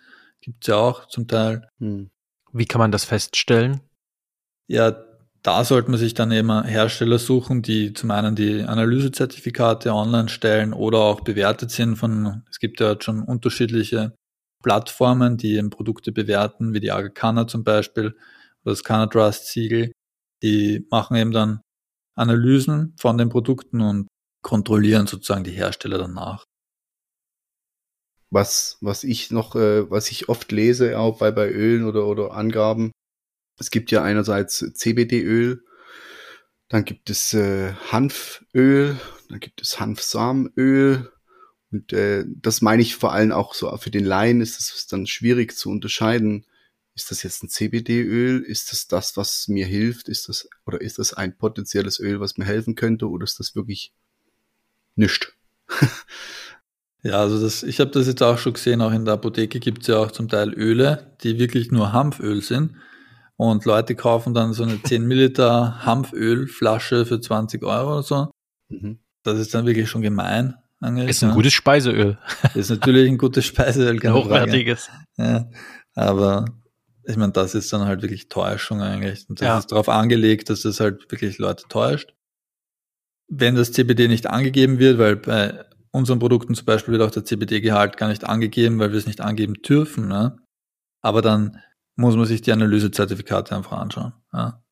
Gibt's 0.43 0.67
ja 0.67 0.75
auch 0.75 1.07
zum 1.07 1.29
Teil. 1.29 1.69
Hm. 1.79 2.11
Wie 2.51 2.65
kann 2.65 2.79
man 2.79 2.91
das 2.91 3.05
feststellen? 3.05 3.79
Ja, 4.67 4.93
da 5.41 5.63
sollte 5.63 5.89
man 5.89 5.99
sich 5.99 6.13
dann 6.13 6.31
eben 6.31 6.63
Hersteller 6.63 7.17
suchen, 7.17 7.61
die 7.61 7.93
zum 7.93 8.11
einen 8.11 8.35
die 8.35 8.61
Analysezertifikate 8.61 9.93
online 9.93 10.27
stellen 10.27 10.73
oder 10.73 10.99
auch 10.99 11.21
bewertet 11.21 11.71
sind 11.71 11.95
von, 11.95 12.43
es 12.51 12.59
gibt 12.59 12.81
ja 12.81 12.97
schon 12.99 13.23
unterschiedliche 13.23 14.13
Plattformen, 14.61 15.37
die 15.37 15.55
eben 15.55 15.69
Produkte 15.69 16.11
bewerten, 16.11 16.73
wie 16.73 16.81
die 16.81 16.91
Agakana 16.91 17.47
zum 17.47 17.63
Beispiel 17.63 18.07
oder 18.63 18.73
das 18.73 18.83
Canatrust 18.83 19.47
Siegel. 19.47 19.93
Die 20.41 20.85
machen 20.91 21.15
eben 21.15 21.31
dann 21.31 21.61
Analysen 22.15 22.95
von 22.99 23.17
den 23.17 23.29
Produkten 23.29 23.79
und 23.79 24.07
kontrollieren 24.41 25.07
sozusagen 25.07 25.45
die 25.45 25.51
Hersteller 25.51 25.99
danach. 25.99 26.43
Was, 28.33 28.77
was 28.81 29.03
ich 29.03 29.31
noch, 29.31 29.55
äh, 29.55 29.89
was 29.89 30.09
ich 30.09 30.27
oft 30.27 30.51
lese, 30.51 30.97
auch 30.97 31.19
bei, 31.19 31.31
bei 31.31 31.49
Ölen 31.49 31.85
oder, 31.85 32.07
oder 32.07 32.33
Angaben. 32.33 32.91
Es 33.59 33.69
gibt 33.69 33.91
ja 33.91 34.03
einerseits 34.03 34.57
CBD-Öl, 34.73 35.63
dann 36.67 36.83
gibt 36.85 37.11
es 37.11 37.33
äh, 37.33 37.73
Hanföl, 37.91 38.99
dann 39.29 39.39
gibt 39.39 39.61
es 39.61 39.79
Hanfsamenöl. 39.79 41.11
Und 41.71 41.93
äh, 41.93 42.25
das 42.27 42.61
meine 42.61 42.81
ich 42.81 42.95
vor 42.95 43.13
allem 43.13 43.31
auch 43.31 43.53
so, 43.53 43.75
für 43.77 43.91
den 43.91 44.05
Laien 44.05 44.41
ist 44.41 44.59
es 44.59 44.87
dann 44.87 45.05
schwierig 45.05 45.55
zu 45.55 45.69
unterscheiden. 45.69 46.45
Ist 46.95 47.11
das 47.11 47.21
jetzt 47.21 47.43
ein 47.43 47.49
CBD-Öl? 47.49 48.41
Ist 48.41 48.71
das 48.71 48.87
das, 48.87 49.15
was 49.15 49.47
mir 49.47 49.67
hilft? 49.67 50.09
Ist 50.09 50.29
das, 50.29 50.49
oder 50.65 50.81
ist 50.81 50.97
das 50.97 51.13
ein 51.13 51.37
potenzielles 51.37 51.99
Öl, 51.99 52.19
was 52.19 52.37
mir 52.37 52.45
helfen 52.45 52.75
könnte? 52.75 53.09
Oder 53.09 53.23
ist 53.23 53.39
das 53.39 53.55
wirklich 53.55 53.93
nichts? 54.95 55.33
Ja, 57.03 57.19
also 57.19 57.41
das, 57.41 57.63
ich 57.63 57.79
habe 57.81 57.91
das 57.91 58.07
jetzt 58.07 58.23
auch 58.23 58.37
schon 58.37 58.53
gesehen, 58.53 58.81
auch 58.81 58.91
in 58.93 59.03
der 59.05 59.15
Apotheke 59.15 59.59
gibt's 59.59 59.87
ja 59.87 59.97
auch 59.97 60.11
zum 60.11 60.29
Teil 60.29 60.53
Öle, 60.53 61.15
die 61.23 61.37
wirklich 61.37 61.69
nur 61.71 61.91
Hanföl 61.91 62.41
sind. 62.41 62.75
Und 63.35 63.65
Leute 63.65 63.95
kaufen 63.95 64.33
dann 64.33 64.53
so 64.53 64.63
eine 64.63 64.81
10 64.81 65.05
Milliliter 65.05 65.79
Hanfölflasche 65.85 67.05
für 67.05 67.19
20 67.19 67.61
Euro 67.63 67.93
oder 67.93 68.03
so. 68.03 68.31
Mhm. 68.69 68.99
Das 69.23 69.37
ist 69.39 69.53
dann 69.53 69.65
wirklich 69.65 69.89
schon 69.89 70.01
gemein. 70.01 70.55
Eigentlich, 70.79 71.09
Ist 71.09 71.23
ein 71.23 71.31
gutes 71.33 71.53
Speiseöl. 71.53 72.17
ist 72.55 72.69
natürlich 72.69 73.09
ein 73.09 73.17
gutes 73.17 73.45
Speiseöl, 73.45 73.91
Ein 73.91 73.99
keine 73.99 74.13
Frage. 74.15 74.25
hochwertiges. 74.25 74.89
Ja, 75.17 75.49
aber 75.95 76.45
ich 77.05 77.17
meine, 77.17 77.31
das 77.33 77.53
ist 77.55 77.71
dann 77.73 77.85
halt 77.85 78.01
wirklich 78.01 78.29
Täuschung 78.29 78.81
eigentlich. 78.81 79.25
Und 79.29 79.41
das 79.41 79.45
Ja. 79.45 79.57
ist 79.59 79.71
darauf 79.71 79.89
angelegt, 79.89 80.49
dass 80.49 80.61
das 80.61 80.79
halt 80.79 81.09
wirklich 81.11 81.37
Leute 81.37 81.63
täuscht. 81.69 82.13
Wenn 83.27 83.55
das 83.55 83.71
CBD 83.71 84.07
nicht 84.07 84.27
angegeben 84.27 84.79
wird, 84.79 84.99
weil 84.99 85.15
bei 85.15 85.65
unseren 85.93 86.19
Produkten 86.19 86.55
zum 86.55 86.65
Beispiel 86.65 86.91
wird 86.91 87.03
auch 87.03 87.11
der 87.11 87.23
CBD-Gehalt 87.23 87.97
gar 87.97 88.09
nicht 88.09 88.25
angegeben, 88.25 88.79
weil 88.79 88.91
wir 88.91 88.97
es 88.97 89.05
nicht 89.05 89.21
angeben 89.21 89.53
dürfen. 89.53 90.07
Ne? 90.07 90.37
Aber 91.01 91.21
dann 91.21 91.59
muss 91.95 92.15
man 92.15 92.25
sich 92.25 92.41
die 92.41 92.51
Analysezertifikate 92.51 93.55
einfach 93.55 93.77
anschauen. 93.77 94.13
Ja. 94.33 94.63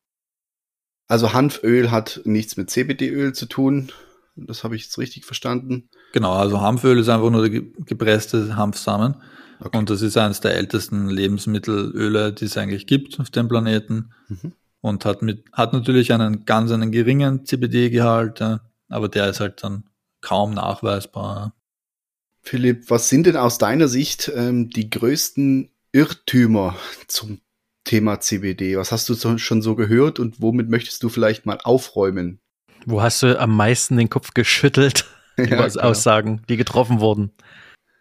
Also 1.06 1.32
Hanföl 1.32 1.90
hat 1.90 2.20
nichts 2.24 2.56
mit 2.56 2.70
CBD-Öl 2.70 3.32
zu 3.34 3.46
tun. 3.46 3.92
Das 4.34 4.64
habe 4.64 4.74
ich 4.74 4.84
jetzt 4.84 4.98
richtig 4.98 5.24
verstanden. 5.24 5.90
Genau, 6.12 6.32
also 6.32 6.60
Hanföl 6.60 6.98
ist 6.98 7.08
einfach 7.08 7.30
nur 7.30 7.42
der 7.42 7.50
ge- 7.50 7.72
gepresste 7.84 8.56
Hanfsamen. 8.56 9.16
Okay. 9.60 9.78
Und 9.78 9.90
das 9.90 10.02
ist 10.02 10.16
eines 10.16 10.40
der 10.40 10.56
ältesten 10.56 11.08
Lebensmittelöle, 11.08 12.32
die 12.32 12.46
es 12.46 12.56
eigentlich 12.56 12.86
gibt 12.88 13.20
auf 13.20 13.30
dem 13.30 13.46
Planeten. 13.46 14.10
Mhm. 14.28 14.52
Und 14.80 15.04
hat 15.04 15.22
mit, 15.22 15.44
hat 15.52 15.72
natürlich 15.72 16.12
einen 16.12 16.44
ganz 16.44 16.72
einen 16.72 16.90
geringen 16.90 17.44
CBD-Gehalt, 17.46 18.40
ja, 18.40 18.60
aber 18.88 19.08
der 19.08 19.28
ist 19.28 19.38
halt 19.38 19.62
dann 19.62 19.84
kaum 20.22 20.54
nachweisbar. 20.54 21.54
Philipp, 22.40 22.90
was 22.90 23.08
sind 23.08 23.26
denn 23.26 23.36
aus 23.36 23.58
deiner 23.58 23.86
Sicht 23.88 24.32
ähm, 24.34 24.70
die 24.70 24.88
größten 24.90 25.70
Irrtümer 25.92 26.76
zum 27.06 27.40
Thema 27.84 28.20
CBD? 28.20 28.76
Was 28.76 28.90
hast 28.92 29.08
du 29.08 29.14
so, 29.14 29.38
schon 29.38 29.62
so 29.62 29.76
gehört 29.76 30.18
und 30.18 30.40
womit 30.40 30.68
möchtest 30.68 31.02
du 31.02 31.08
vielleicht 31.08 31.46
mal 31.46 31.58
aufräumen? 31.62 32.40
Wo 32.86 33.00
hast 33.02 33.22
du 33.22 33.38
am 33.38 33.54
meisten 33.56 33.96
den 33.96 34.10
Kopf 34.10 34.32
geschüttelt 34.34 35.04
Ja, 35.38 35.44
über 35.44 35.68
genau. 35.68 35.82
Aussagen, 35.82 36.42
die 36.48 36.56
getroffen 36.56 37.00
wurden? 37.00 37.32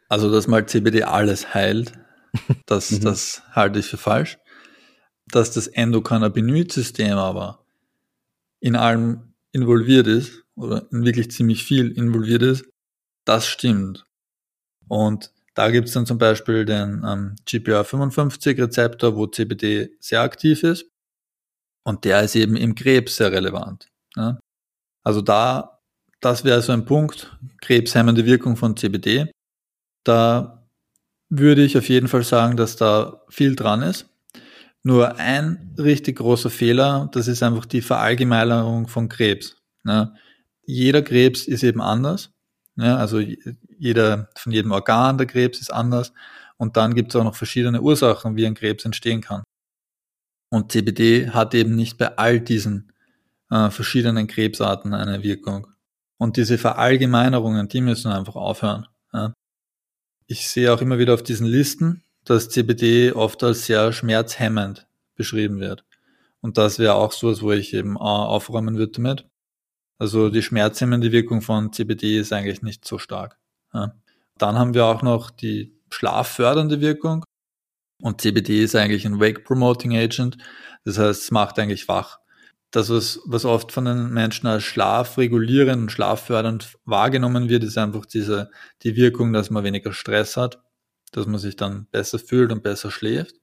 Also, 0.09 0.31
dass 0.31 0.47
mal 0.47 0.65
CBD 0.65 1.03
alles 1.03 1.53
heilt, 1.53 1.93
das, 2.65 2.91
Mhm. 2.91 3.01
das 3.01 3.43
halte 3.51 3.79
ich 3.79 3.85
für 3.87 3.97
falsch. 3.97 4.37
Dass 5.27 5.51
das 5.51 5.67
Endokannabinoid-System 5.67 7.13
aber 7.17 7.63
in 8.59 8.75
allem 8.75 9.33
involviert 9.53 10.07
ist 10.07 10.43
oder 10.61 10.87
in 10.91 11.03
wirklich 11.03 11.31
ziemlich 11.31 11.63
viel 11.63 11.91
involviert 11.91 12.43
ist, 12.43 12.65
das 13.25 13.47
stimmt. 13.47 14.05
Und 14.87 15.31
da 15.53 15.69
gibt's 15.69 15.93
dann 15.93 16.05
zum 16.05 16.17
Beispiel 16.17 16.65
den 16.65 17.03
ähm, 17.05 17.35
GPR55-Rezeptor, 17.47 19.15
wo 19.15 19.27
CBD 19.27 19.89
sehr 19.99 20.21
aktiv 20.21 20.63
ist. 20.63 20.85
Und 21.83 22.05
der 22.05 22.21
ist 22.21 22.35
eben 22.35 22.55
im 22.55 22.75
Krebs 22.75 23.17
sehr 23.17 23.31
relevant. 23.31 23.89
Ja? 24.15 24.39
Also 25.03 25.21
da, 25.21 25.79
das 26.19 26.43
wäre 26.43 26.61
so 26.61 26.71
ein 26.71 26.85
Punkt, 26.85 27.37
krebshemmende 27.61 28.25
Wirkung 28.25 28.55
von 28.55 28.77
CBD. 28.77 29.31
Da 30.03 30.67
würde 31.29 31.63
ich 31.63 31.77
auf 31.77 31.89
jeden 31.89 32.07
Fall 32.07 32.23
sagen, 32.23 32.57
dass 32.57 32.75
da 32.75 33.21
viel 33.29 33.55
dran 33.55 33.81
ist. 33.81 34.07
Nur 34.83 35.17
ein 35.17 35.75
richtig 35.77 36.17
großer 36.17 36.49
Fehler, 36.49 37.09
das 37.13 37.27
ist 37.27 37.43
einfach 37.43 37.65
die 37.65 37.81
Verallgemeinerung 37.81 38.87
von 38.87 39.09
Krebs. 39.09 39.57
Ja? 39.85 40.13
Jeder 40.71 41.01
Krebs 41.01 41.47
ist 41.47 41.63
eben 41.63 41.81
anders. 41.81 42.31
Ja, 42.77 42.95
also 42.95 43.19
jeder, 43.19 44.29
von 44.37 44.53
jedem 44.53 44.71
Organ 44.71 45.17
der 45.17 45.27
Krebs 45.27 45.59
ist 45.59 45.71
anders. 45.71 46.13
Und 46.55 46.77
dann 46.77 46.95
gibt 46.95 47.11
es 47.11 47.15
auch 47.17 47.25
noch 47.25 47.35
verschiedene 47.35 47.81
Ursachen, 47.81 48.37
wie 48.37 48.45
ein 48.45 48.55
Krebs 48.55 48.85
entstehen 48.85 49.19
kann. 49.19 49.43
Und 50.49 50.71
CBD 50.71 51.31
hat 51.31 51.53
eben 51.55 51.75
nicht 51.75 51.97
bei 51.97 52.17
all 52.17 52.39
diesen 52.39 52.93
äh, 53.49 53.69
verschiedenen 53.69 54.27
Krebsarten 54.27 54.93
eine 54.93 55.23
Wirkung. 55.23 55.67
Und 56.17 56.37
diese 56.37 56.57
Verallgemeinerungen, 56.57 57.67
die 57.67 57.81
müssen 57.81 58.09
einfach 58.09 58.35
aufhören. 58.35 58.87
Ja. 59.11 59.33
Ich 60.27 60.47
sehe 60.47 60.73
auch 60.73 60.81
immer 60.81 60.99
wieder 60.99 61.13
auf 61.13 61.23
diesen 61.23 61.47
Listen, 61.47 62.03
dass 62.23 62.49
CBD 62.49 63.11
oft 63.11 63.43
als 63.43 63.65
sehr 63.65 63.91
schmerzhemmend 63.91 64.87
beschrieben 65.15 65.59
wird. 65.59 65.83
Und 66.39 66.57
das 66.57 66.79
wäre 66.79 66.93
auch 66.93 67.11
sowas, 67.11 67.41
wo 67.41 67.51
ich 67.51 67.73
eben 67.73 67.97
aufräumen 67.97 68.77
würde 68.77 68.93
damit. 68.93 69.25
Also 70.01 70.29
die 70.31 70.41
schmerzhemmende 70.41 71.11
Wirkung 71.11 71.43
von 71.43 71.71
CBD 71.71 72.17
ist 72.17 72.33
eigentlich 72.33 72.63
nicht 72.63 72.87
so 72.87 72.97
stark. 72.97 73.37
Ja. 73.71 73.93
Dann 74.39 74.57
haben 74.57 74.73
wir 74.73 74.85
auch 74.85 75.03
noch 75.03 75.29
die 75.29 75.75
schlaffördernde 75.91 76.81
Wirkung. 76.81 77.23
Und 78.01 78.19
CBD 78.19 78.63
ist 78.63 78.75
eigentlich 78.75 79.05
ein 79.05 79.19
Wake 79.19 79.43
Promoting 79.43 79.95
Agent. 79.95 80.39
Das 80.85 80.97
heißt, 80.97 81.21
es 81.21 81.29
macht 81.29 81.59
eigentlich 81.59 81.87
wach. 81.87 82.17
Das, 82.71 82.89
was, 82.89 83.19
was 83.25 83.45
oft 83.45 83.71
von 83.71 83.85
den 83.85 84.09
Menschen 84.09 84.47
als 84.47 84.63
schlafregulierend 84.63 85.83
und 85.83 85.91
schlaffördernd 85.91 86.79
wahrgenommen 86.83 87.47
wird, 87.47 87.63
ist 87.63 87.77
einfach 87.77 88.07
diese, 88.07 88.49
die 88.81 88.95
Wirkung, 88.95 89.33
dass 89.33 89.51
man 89.51 89.63
weniger 89.63 89.93
Stress 89.93 90.35
hat, 90.35 90.63
dass 91.11 91.27
man 91.27 91.39
sich 91.39 91.57
dann 91.57 91.85
besser 91.91 92.17
fühlt 92.17 92.51
und 92.51 92.63
besser 92.63 92.89
schläft. 92.89 93.35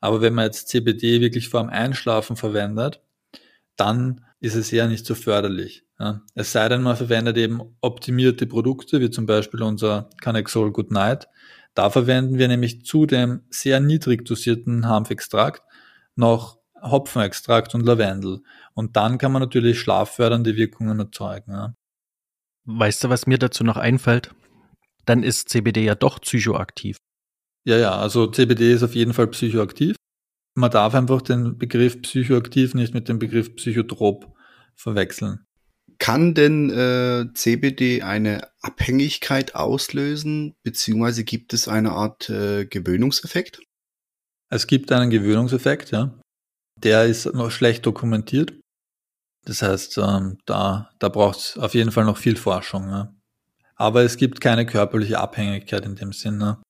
Aber 0.00 0.22
wenn 0.22 0.32
man 0.32 0.46
jetzt 0.46 0.68
CBD 0.68 1.20
wirklich 1.20 1.50
vor 1.50 1.60
dem 1.60 1.68
Einschlafen 1.68 2.36
verwendet, 2.36 3.02
dann 3.76 4.25
ist 4.40 4.54
es 4.54 4.72
eher 4.72 4.88
nicht 4.88 5.06
so 5.06 5.14
förderlich. 5.14 5.84
Ja. 5.98 6.22
Es 6.34 6.52
sei 6.52 6.68
denn, 6.68 6.82
man 6.82 6.96
verwendet 6.96 7.36
eben 7.36 7.60
optimierte 7.80 8.46
Produkte, 8.46 9.00
wie 9.00 9.10
zum 9.10 9.26
Beispiel 9.26 9.62
unser 9.62 10.10
Canexol 10.20 10.72
Good 10.72 10.90
Night. 10.90 11.28
Da 11.74 11.90
verwenden 11.90 12.38
wir 12.38 12.48
nämlich 12.48 12.84
zu 12.84 13.06
dem 13.06 13.42
sehr 13.50 13.80
niedrig 13.80 14.24
dosierten 14.24 14.88
Hanfextrakt 14.88 15.62
noch 16.14 16.58
Hopfenextrakt 16.82 17.74
und 17.74 17.84
Lavendel. 17.84 18.42
Und 18.74 18.96
dann 18.96 19.18
kann 19.18 19.32
man 19.32 19.42
natürlich 19.42 19.80
schlaffördernde 19.80 20.56
Wirkungen 20.56 20.98
erzeugen. 20.98 21.52
Ja. 21.52 21.74
Weißt 22.64 23.04
du, 23.04 23.08
was 23.08 23.26
mir 23.26 23.38
dazu 23.38 23.64
noch 23.64 23.76
einfällt? 23.76 24.34
Dann 25.04 25.22
ist 25.22 25.48
CBD 25.48 25.84
ja 25.84 25.94
doch 25.94 26.20
psychoaktiv. 26.20 26.96
Ja, 27.64 27.76
ja, 27.76 27.98
also 27.98 28.26
CBD 28.26 28.72
ist 28.72 28.82
auf 28.82 28.94
jeden 28.94 29.12
Fall 29.12 29.28
psychoaktiv. 29.28 29.96
Man 30.56 30.70
darf 30.70 30.94
einfach 30.94 31.20
den 31.20 31.58
Begriff 31.58 32.00
psychoaktiv 32.00 32.74
nicht 32.74 32.94
mit 32.94 33.10
dem 33.10 33.18
Begriff 33.18 33.54
psychotrop 33.56 34.34
verwechseln. 34.74 35.46
Kann 35.98 36.34
denn 36.34 36.70
äh, 36.70 37.26
CBD 37.34 38.02
eine 38.02 38.48
Abhängigkeit 38.62 39.54
auslösen, 39.54 40.54
beziehungsweise 40.62 41.24
gibt 41.24 41.52
es 41.52 41.68
eine 41.68 41.92
Art 41.92 42.30
äh, 42.30 42.64
Gewöhnungseffekt? 42.64 43.60
Es 44.48 44.66
gibt 44.66 44.90
einen 44.92 45.10
Gewöhnungseffekt, 45.10 45.90
ja. 45.90 46.18
Der 46.82 47.04
ist 47.04 47.26
noch 47.26 47.50
schlecht 47.50 47.84
dokumentiert. 47.84 48.54
Das 49.44 49.60
heißt, 49.60 49.98
ähm, 49.98 50.38
da, 50.46 50.90
da 50.98 51.10
braucht 51.10 51.38
es 51.38 51.58
auf 51.58 51.74
jeden 51.74 51.92
Fall 51.92 52.06
noch 52.06 52.16
viel 52.16 52.36
Forschung. 52.36 52.88
Ja. 52.88 53.14
Aber 53.74 54.02
es 54.04 54.16
gibt 54.16 54.40
keine 54.40 54.64
körperliche 54.64 55.20
Abhängigkeit 55.20 55.84
in 55.84 55.96
dem 55.96 56.12
Sinne. 56.12 56.62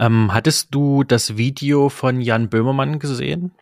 Ähm, 0.00 0.32
hattest 0.32 0.74
du 0.74 1.04
das 1.04 1.36
Video 1.36 1.90
von 1.90 2.22
Jan 2.22 2.48
Böhmermann 2.48 2.98
gesehen? 2.98 3.52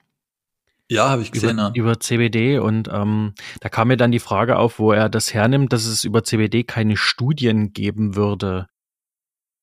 Ja, 0.89 1.11
habe 1.11 1.23
ich 1.23 1.33
gesehen. 1.33 1.59
Über, 1.59 1.63
ja. 1.63 1.73
über 1.75 2.01
CBD 2.01 2.59
und 2.61 2.89
ähm, 2.91 3.35
da 3.61 3.69
kam 3.69 3.89
mir 3.89 3.97
dann 3.97 4.13
die 4.13 4.21
Frage 4.21 4.57
auf, 4.57 4.79
wo 4.79 4.93
er 4.93 5.09
das 5.09 5.35
hernimmt, 5.35 5.73
dass 5.73 5.85
es 5.85 6.05
über 6.05 6.23
CBD 6.23 6.63
keine 6.63 6.97
Studien 6.97 7.73
geben 7.73 8.15
würde. 8.15 8.69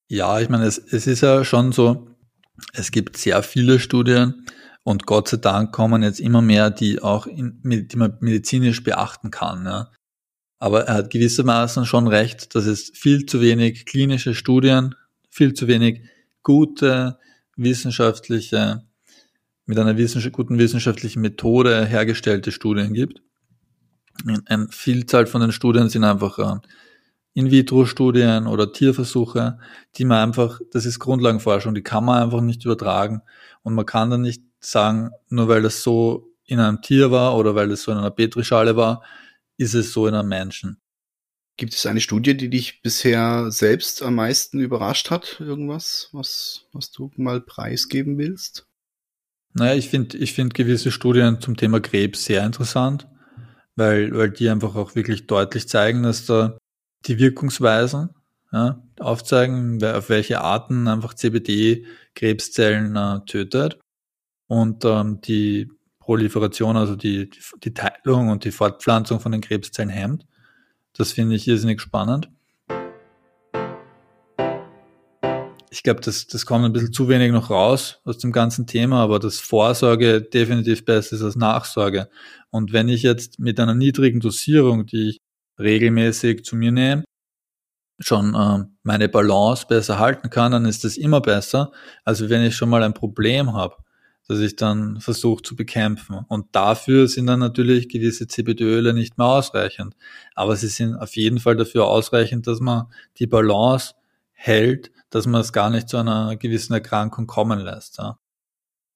Ja, 0.09 0.39
ich 0.41 0.49
meine, 0.49 0.65
es, 0.65 0.77
es 0.77 1.07
ist 1.07 1.21
ja 1.21 1.45
schon 1.45 1.71
so, 1.71 2.09
es 2.73 2.91
gibt 2.91 3.15
sehr 3.15 3.41
viele 3.41 3.79
Studien 3.79 4.45
und 4.83 5.05
Gott 5.07 5.29
sei 5.29 5.37
Dank 5.37 5.71
kommen 5.71 6.03
jetzt 6.03 6.19
immer 6.19 6.41
mehr, 6.41 6.71
die 6.71 7.01
auch 7.01 7.25
in, 7.25 7.61
die 7.63 7.97
man 7.97 8.17
medizinisch 8.19 8.83
beachten 8.83 9.31
kann. 9.31 9.65
Ja. 9.65 9.91
Aber 10.59 10.83
er 10.83 10.95
hat 10.95 11.09
gewissermaßen 11.09 11.85
schon 11.85 12.07
recht, 12.07 12.53
dass 12.53 12.65
es 12.65 12.91
viel 12.93 13.25
zu 13.25 13.39
wenig 13.39 13.85
klinische 13.85 14.35
Studien, 14.35 14.93
viel 15.31 15.53
zu 15.53 15.67
wenig 15.67 16.01
gute 16.45 17.17
wissenschaftliche 17.57 18.85
mit 19.65 19.79
einer 19.79 19.97
wissenschaft 19.97 20.33
guten 20.33 20.59
wissenschaftlichen 20.59 21.21
Methode 21.21 21.85
hergestellte 21.85 22.51
Studien 22.51 22.93
gibt. 22.93 23.21
Eine 24.45 24.67
Vielzahl 24.69 25.25
von 25.25 25.41
den 25.41 25.51
Studien 25.51 25.89
sind 25.89 26.03
einfach 26.03 26.39
äh, 26.39 26.59
In-vitro-Studien 27.33 28.47
oder 28.47 28.71
Tierversuche, 28.71 29.57
die 29.97 30.05
man 30.05 30.19
einfach, 30.19 30.61
das 30.71 30.85
ist 30.85 30.99
Grundlagenforschung, 30.99 31.73
die 31.73 31.81
kann 31.81 32.05
man 32.05 32.23
einfach 32.23 32.41
nicht 32.41 32.63
übertragen 32.63 33.21
und 33.63 33.73
man 33.73 33.85
kann 33.85 34.11
dann 34.11 34.21
nicht 34.21 34.43
sagen, 34.59 35.09
nur 35.29 35.49
weil 35.49 35.63
das 35.63 35.83
so 35.83 36.31
in 36.45 36.59
einem 36.59 36.81
Tier 36.81 37.11
war 37.11 37.35
oder 37.35 37.55
weil 37.55 37.67
das 37.67 37.81
so 37.81 37.91
in 37.91 37.97
einer 37.97 38.11
Petrischale 38.11 38.77
war, 38.77 39.01
ist 39.57 39.73
es 39.73 39.91
so 39.91 40.07
in 40.07 40.13
einem 40.13 40.29
Menschen. 40.29 40.77
Gibt 41.57 41.73
es 41.73 41.85
eine 41.85 42.01
Studie, 42.01 42.35
die 42.35 42.49
dich 42.49 42.81
bisher 42.81 43.49
selbst 43.49 44.01
am 44.01 44.15
meisten 44.15 44.59
überrascht 44.59 45.09
hat? 45.09 45.39
Irgendwas, 45.39 46.09
was, 46.11 46.65
was 46.73 46.91
du 46.91 47.11
mal 47.15 47.39
preisgeben 47.39 48.17
willst? 48.17 48.67
Naja, 49.53 49.75
ich 49.75 49.89
finde 49.89 50.17
ich 50.17 50.33
finde 50.33 50.53
gewisse 50.53 50.91
Studien 50.91 51.39
zum 51.39 51.55
Thema 51.55 51.79
Krebs 51.79 52.25
sehr 52.25 52.45
interessant, 52.45 53.07
weil, 53.77 54.13
weil 54.13 54.31
die 54.31 54.49
einfach 54.49 54.75
auch 54.75 54.95
wirklich 54.95 55.27
deutlich 55.27 55.69
zeigen, 55.69 56.03
dass 56.03 56.25
da 56.25 56.57
die 57.05 57.19
Wirkungsweisen 57.19 58.09
ja, 58.51 58.83
aufzeigen, 58.99 59.81
auf 59.83 60.09
welche 60.09 60.41
Arten 60.41 60.89
einfach 60.89 61.13
CBD 61.13 61.85
Krebszellen 62.15 62.97
äh, 62.97 63.19
tötet 63.25 63.79
und 64.47 64.83
ähm, 64.83 65.21
die 65.21 65.71
Proliferation, 65.99 66.75
also 66.75 66.97
die, 66.97 67.29
die 67.63 67.73
Teilung 67.73 68.29
und 68.29 68.43
die 68.43 68.51
Fortpflanzung 68.51 69.21
von 69.21 69.31
den 69.31 69.41
Krebszellen 69.41 69.89
hemmt. 69.89 70.25
Das 70.97 71.11
finde 71.11 71.35
ich 71.35 71.47
irrsinnig 71.47 71.81
spannend. 71.81 72.29
ich 75.75 75.83
glaube, 75.83 75.99
das, 75.99 76.25
das 76.27 76.45
kommt 76.45 76.63
ein 76.63 76.71
bisschen 76.71 76.93
zu 76.93 77.09
wenig 77.09 77.33
noch 77.33 77.49
raus 77.49 77.99
aus 78.05 78.17
dem 78.17 78.31
ganzen 78.31 78.65
Thema, 78.65 79.03
aber 79.03 79.19
dass 79.19 79.41
Vorsorge 79.41 80.21
definitiv 80.21 80.85
besser 80.85 81.17
ist 81.17 81.21
als 81.21 81.35
Nachsorge. 81.35 82.09
Und 82.49 82.71
wenn 82.71 82.87
ich 82.87 83.03
jetzt 83.03 83.39
mit 83.39 83.59
einer 83.59 83.75
niedrigen 83.75 84.21
Dosierung, 84.21 84.85
die 84.85 85.09
ich 85.09 85.17
regelmäßig 85.59 86.45
zu 86.45 86.55
mir 86.55 86.71
nehme, 86.71 87.03
schon 87.99 88.35
äh, 88.35 88.63
meine 88.83 89.09
Balance 89.09 89.65
besser 89.67 89.99
halten 89.99 90.29
kann, 90.29 90.53
dann 90.53 90.63
ist 90.63 90.85
das 90.85 90.95
immer 90.95 91.19
besser, 91.19 91.73
als 92.05 92.29
wenn 92.29 92.43
ich 92.43 92.55
schon 92.55 92.69
mal 92.69 92.81
ein 92.81 92.93
Problem 92.93 93.51
habe, 93.51 93.75
das 94.27 94.39
ich 94.39 94.55
dann 94.55 94.99
versuche 94.99 95.43
zu 95.43 95.55
bekämpfen. 95.55 96.19
Und 96.27 96.47
dafür 96.53 97.07
sind 97.07 97.27
dann 97.27 97.39
natürlich 97.39 97.89
gewisse 97.89 98.27
CBD-Öle 98.27 98.93
nicht 98.93 99.17
mehr 99.17 99.27
ausreichend. 99.27 99.95
Aber 100.33 100.55
sie 100.55 100.67
sind 100.67 100.95
auf 100.95 101.15
jeden 101.15 101.39
Fall 101.39 101.55
dafür 101.55 101.85
ausreichend, 101.85 102.47
dass 102.47 102.59
man 102.59 102.87
die 103.17 103.27
Balance 103.27 103.93
hält 104.33 104.91
dass 105.15 105.27
man 105.27 105.39
es 105.39 105.53
gar 105.53 105.69
nicht 105.69 105.87
zu 105.87 105.95
einer 105.95 106.35
gewissen 106.35 106.73
Erkrankung 106.73 107.25
kommen 107.25 107.59
lässt. 107.59 107.99
Ja. 107.99 108.19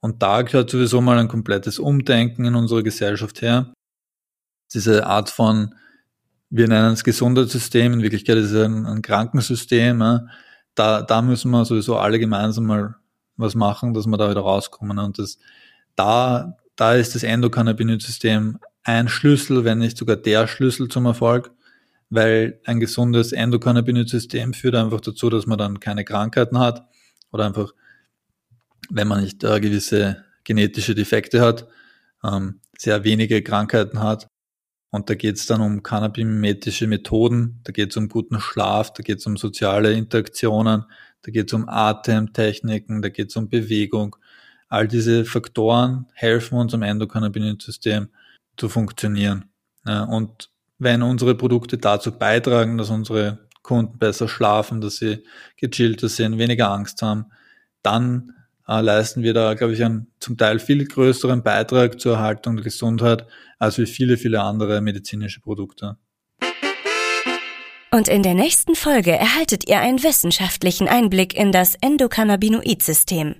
Und 0.00 0.22
da 0.22 0.42
gehört 0.42 0.68
sowieso 0.68 1.00
mal 1.00 1.18
ein 1.18 1.28
komplettes 1.28 1.78
Umdenken 1.78 2.44
in 2.44 2.54
unserer 2.54 2.82
Gesellschaft 2.82 3.40
her. 3.40 3.72
Diese 4.74 5.06
Art 5.06 5.30
von, 5.30 5.74
wir 6.50 6.68
nennen 6.68 6.92
es 6.92 7.04
Gesundheitssystem, 7.04 7.94
in 7.94 8.02
Wirklichkeit 8.02 8.36
ist 8.36 8.50
es 8.50 8.64
ein, 8.64 8.84
ein 8.84 9.00
Krankensystem. 9.00 10.00
Ja. 10.02 10.26
Da, 10.74 11.00
da 11.00 11.22
müssen 11.22 11.50
wir 11.52 11.64
sowieso 11.64 11.96
alle 11.96 12.18
gemeinsam 12.18 12.66
mal 12.66 12.96
was 13.40 13.54
machen, 13.54 13.94
dass 13.94 14.06
wir 14.06 14.16
da 14.16 14.30
wieder 14.30 14.40
rauskommen. 14.40 14.98
Und 14.98 15.18
das, 15.18 15.38
da, 15.96 16.56
da 16.76 16.94
ist 16.94 17.14
das 17.14 17.22
Endokannabinoid-System 17.22 18.58
ein 18.82 19.08
Schlüssel, 19.08 19.64
wenn 19.64 19.78
nicht 19.78 19.96
sogar 19.98 20.16
der 20.16 20.46
Schlüssel 20.46 20.88
zum 20.88 21.06
Erfolg 21.06 21.52
weil 22.10 22.60
ein 22.64 22.80
gesundes 22.80 23.32
Endokannabinoid-System 23.32 24.52
führt 24.52 24.74
einfach 24.74 25.00
dazu, 25.00 25.30
dass 25.30 25.46
man 25.46 25.58
dann 25.58 25.80
keine 25.80 26.04
Krankheiten 26.04 26.58
hat 26.58 26.84
oder 27.30 27.46
einfach, 27.46 27.72
wenn 28.90 29.08
man 29.08 29.22
nicht 29.22 29.42
äh, 29.44 29.60
gewisse 29.60 30.24
genetische 30.42 30.96
Defekte 30.96 31.40
hat, 31.40 31.68
ähm, 32.24 32.60
sehr 32.76 33.04
wenige 33.04 33.42
Krankheiten 33.42 34.02
hat. 34.02 34.26
Und 34.90 35.08
da 35.08 35.14
geht 35.14 35.36
es 35.36 35.46
dann 35.46 35.60
um 35.60 35.84
cannabinometische 35.84 36.88
Methoden, 36.88 37.60
da 37.62 37.70
geht 37.70 37.90
es 37.90 37.96
um 37.96 38.08
guten 38.08 38.40
Schlaf, 38.40 38.92
da 38.92 39.04
geht 39.04 39.18
es 39.18 39.26
um 39.26 39.36
soziale 39.36 39.92
Interaktionen, 39.92 40.84
da 41.22 41.30
geht 41.30 41.48
es 41.48 41.52
um 41.52 41.68
Atemtechniken, 41.68 43.02
da 43.02 43.08
geht 43.08 43.28
es 43.30 43.36
um 43.36 43.48
Bewegung. 43.48 44.16
All 44.68 44.88
diese 44.88 45.24
Faktoren 45.24 46.06
helfen 46.14 46.58
unserem 46.58 46.82
Endokannabinoid-System 46.82 48.08
zu 48.56 48.68
funktionieren. 48.68 49.46
Ja, 49.84 50.04
und 50.04 50.50
wenn 50.78 51.02
unsere 51.02 51.34
Produkte 51.34 51.78
dazu 51.78 52.12
beitragen, 52.12 52.78
dass 52.78 52.90
unsere 52.90 53.38
Kunden 53.62 53.98
besser 53.98 54.28
schlafen, 54.28 54.80
dass 54.80 54.96
sie 54.96 55.24
gechillter 55.56 56.08
sind, 56.08 56.38
weniger 56.38 56.70
Angst 56.70 57.02
haben, 57.02 57.26
dann 57.82 58.32
äh, 58.66 58.80
leisten 58.80 59.22
wir 59.22 59.34
da, 59.34 59.54
glaube 59.54 59.74
ich, 59.74 59.84
einen 59.84 60.06
zum 60.20 60.36
Teil 60.36 60.58
viel 60.58 60.86
größeren 60.86 61.42
Beitrag 61.42 62.00
zur 62.00 62.14
Erhaltung 62.14 62.56
der 62.56 62.64
Gesundheit 62.64 63.26
als 63.58 63.78
wie 63.78 63.86
viele, 63.86 64.16
viele 64.16 64.40
andere 64.40 64.80
medizinische 64.80 65.40
Produkte. 65.40 65.96
Und 67.92 68.06
in 68.06 68.22
der 68.22 68.34
nächsten 68.34 68.76
Folge 68.76 69.10
erhaltet 69.10 69.68
ihr 69.68 69.80
einen 69.80 70.04
wissenschaftlichen 70.04 70.86
Einblick 70.86 71.36
in 71.36 71.50
das 71.50 71.74
Endokannabinoid-System. 71.80 73.34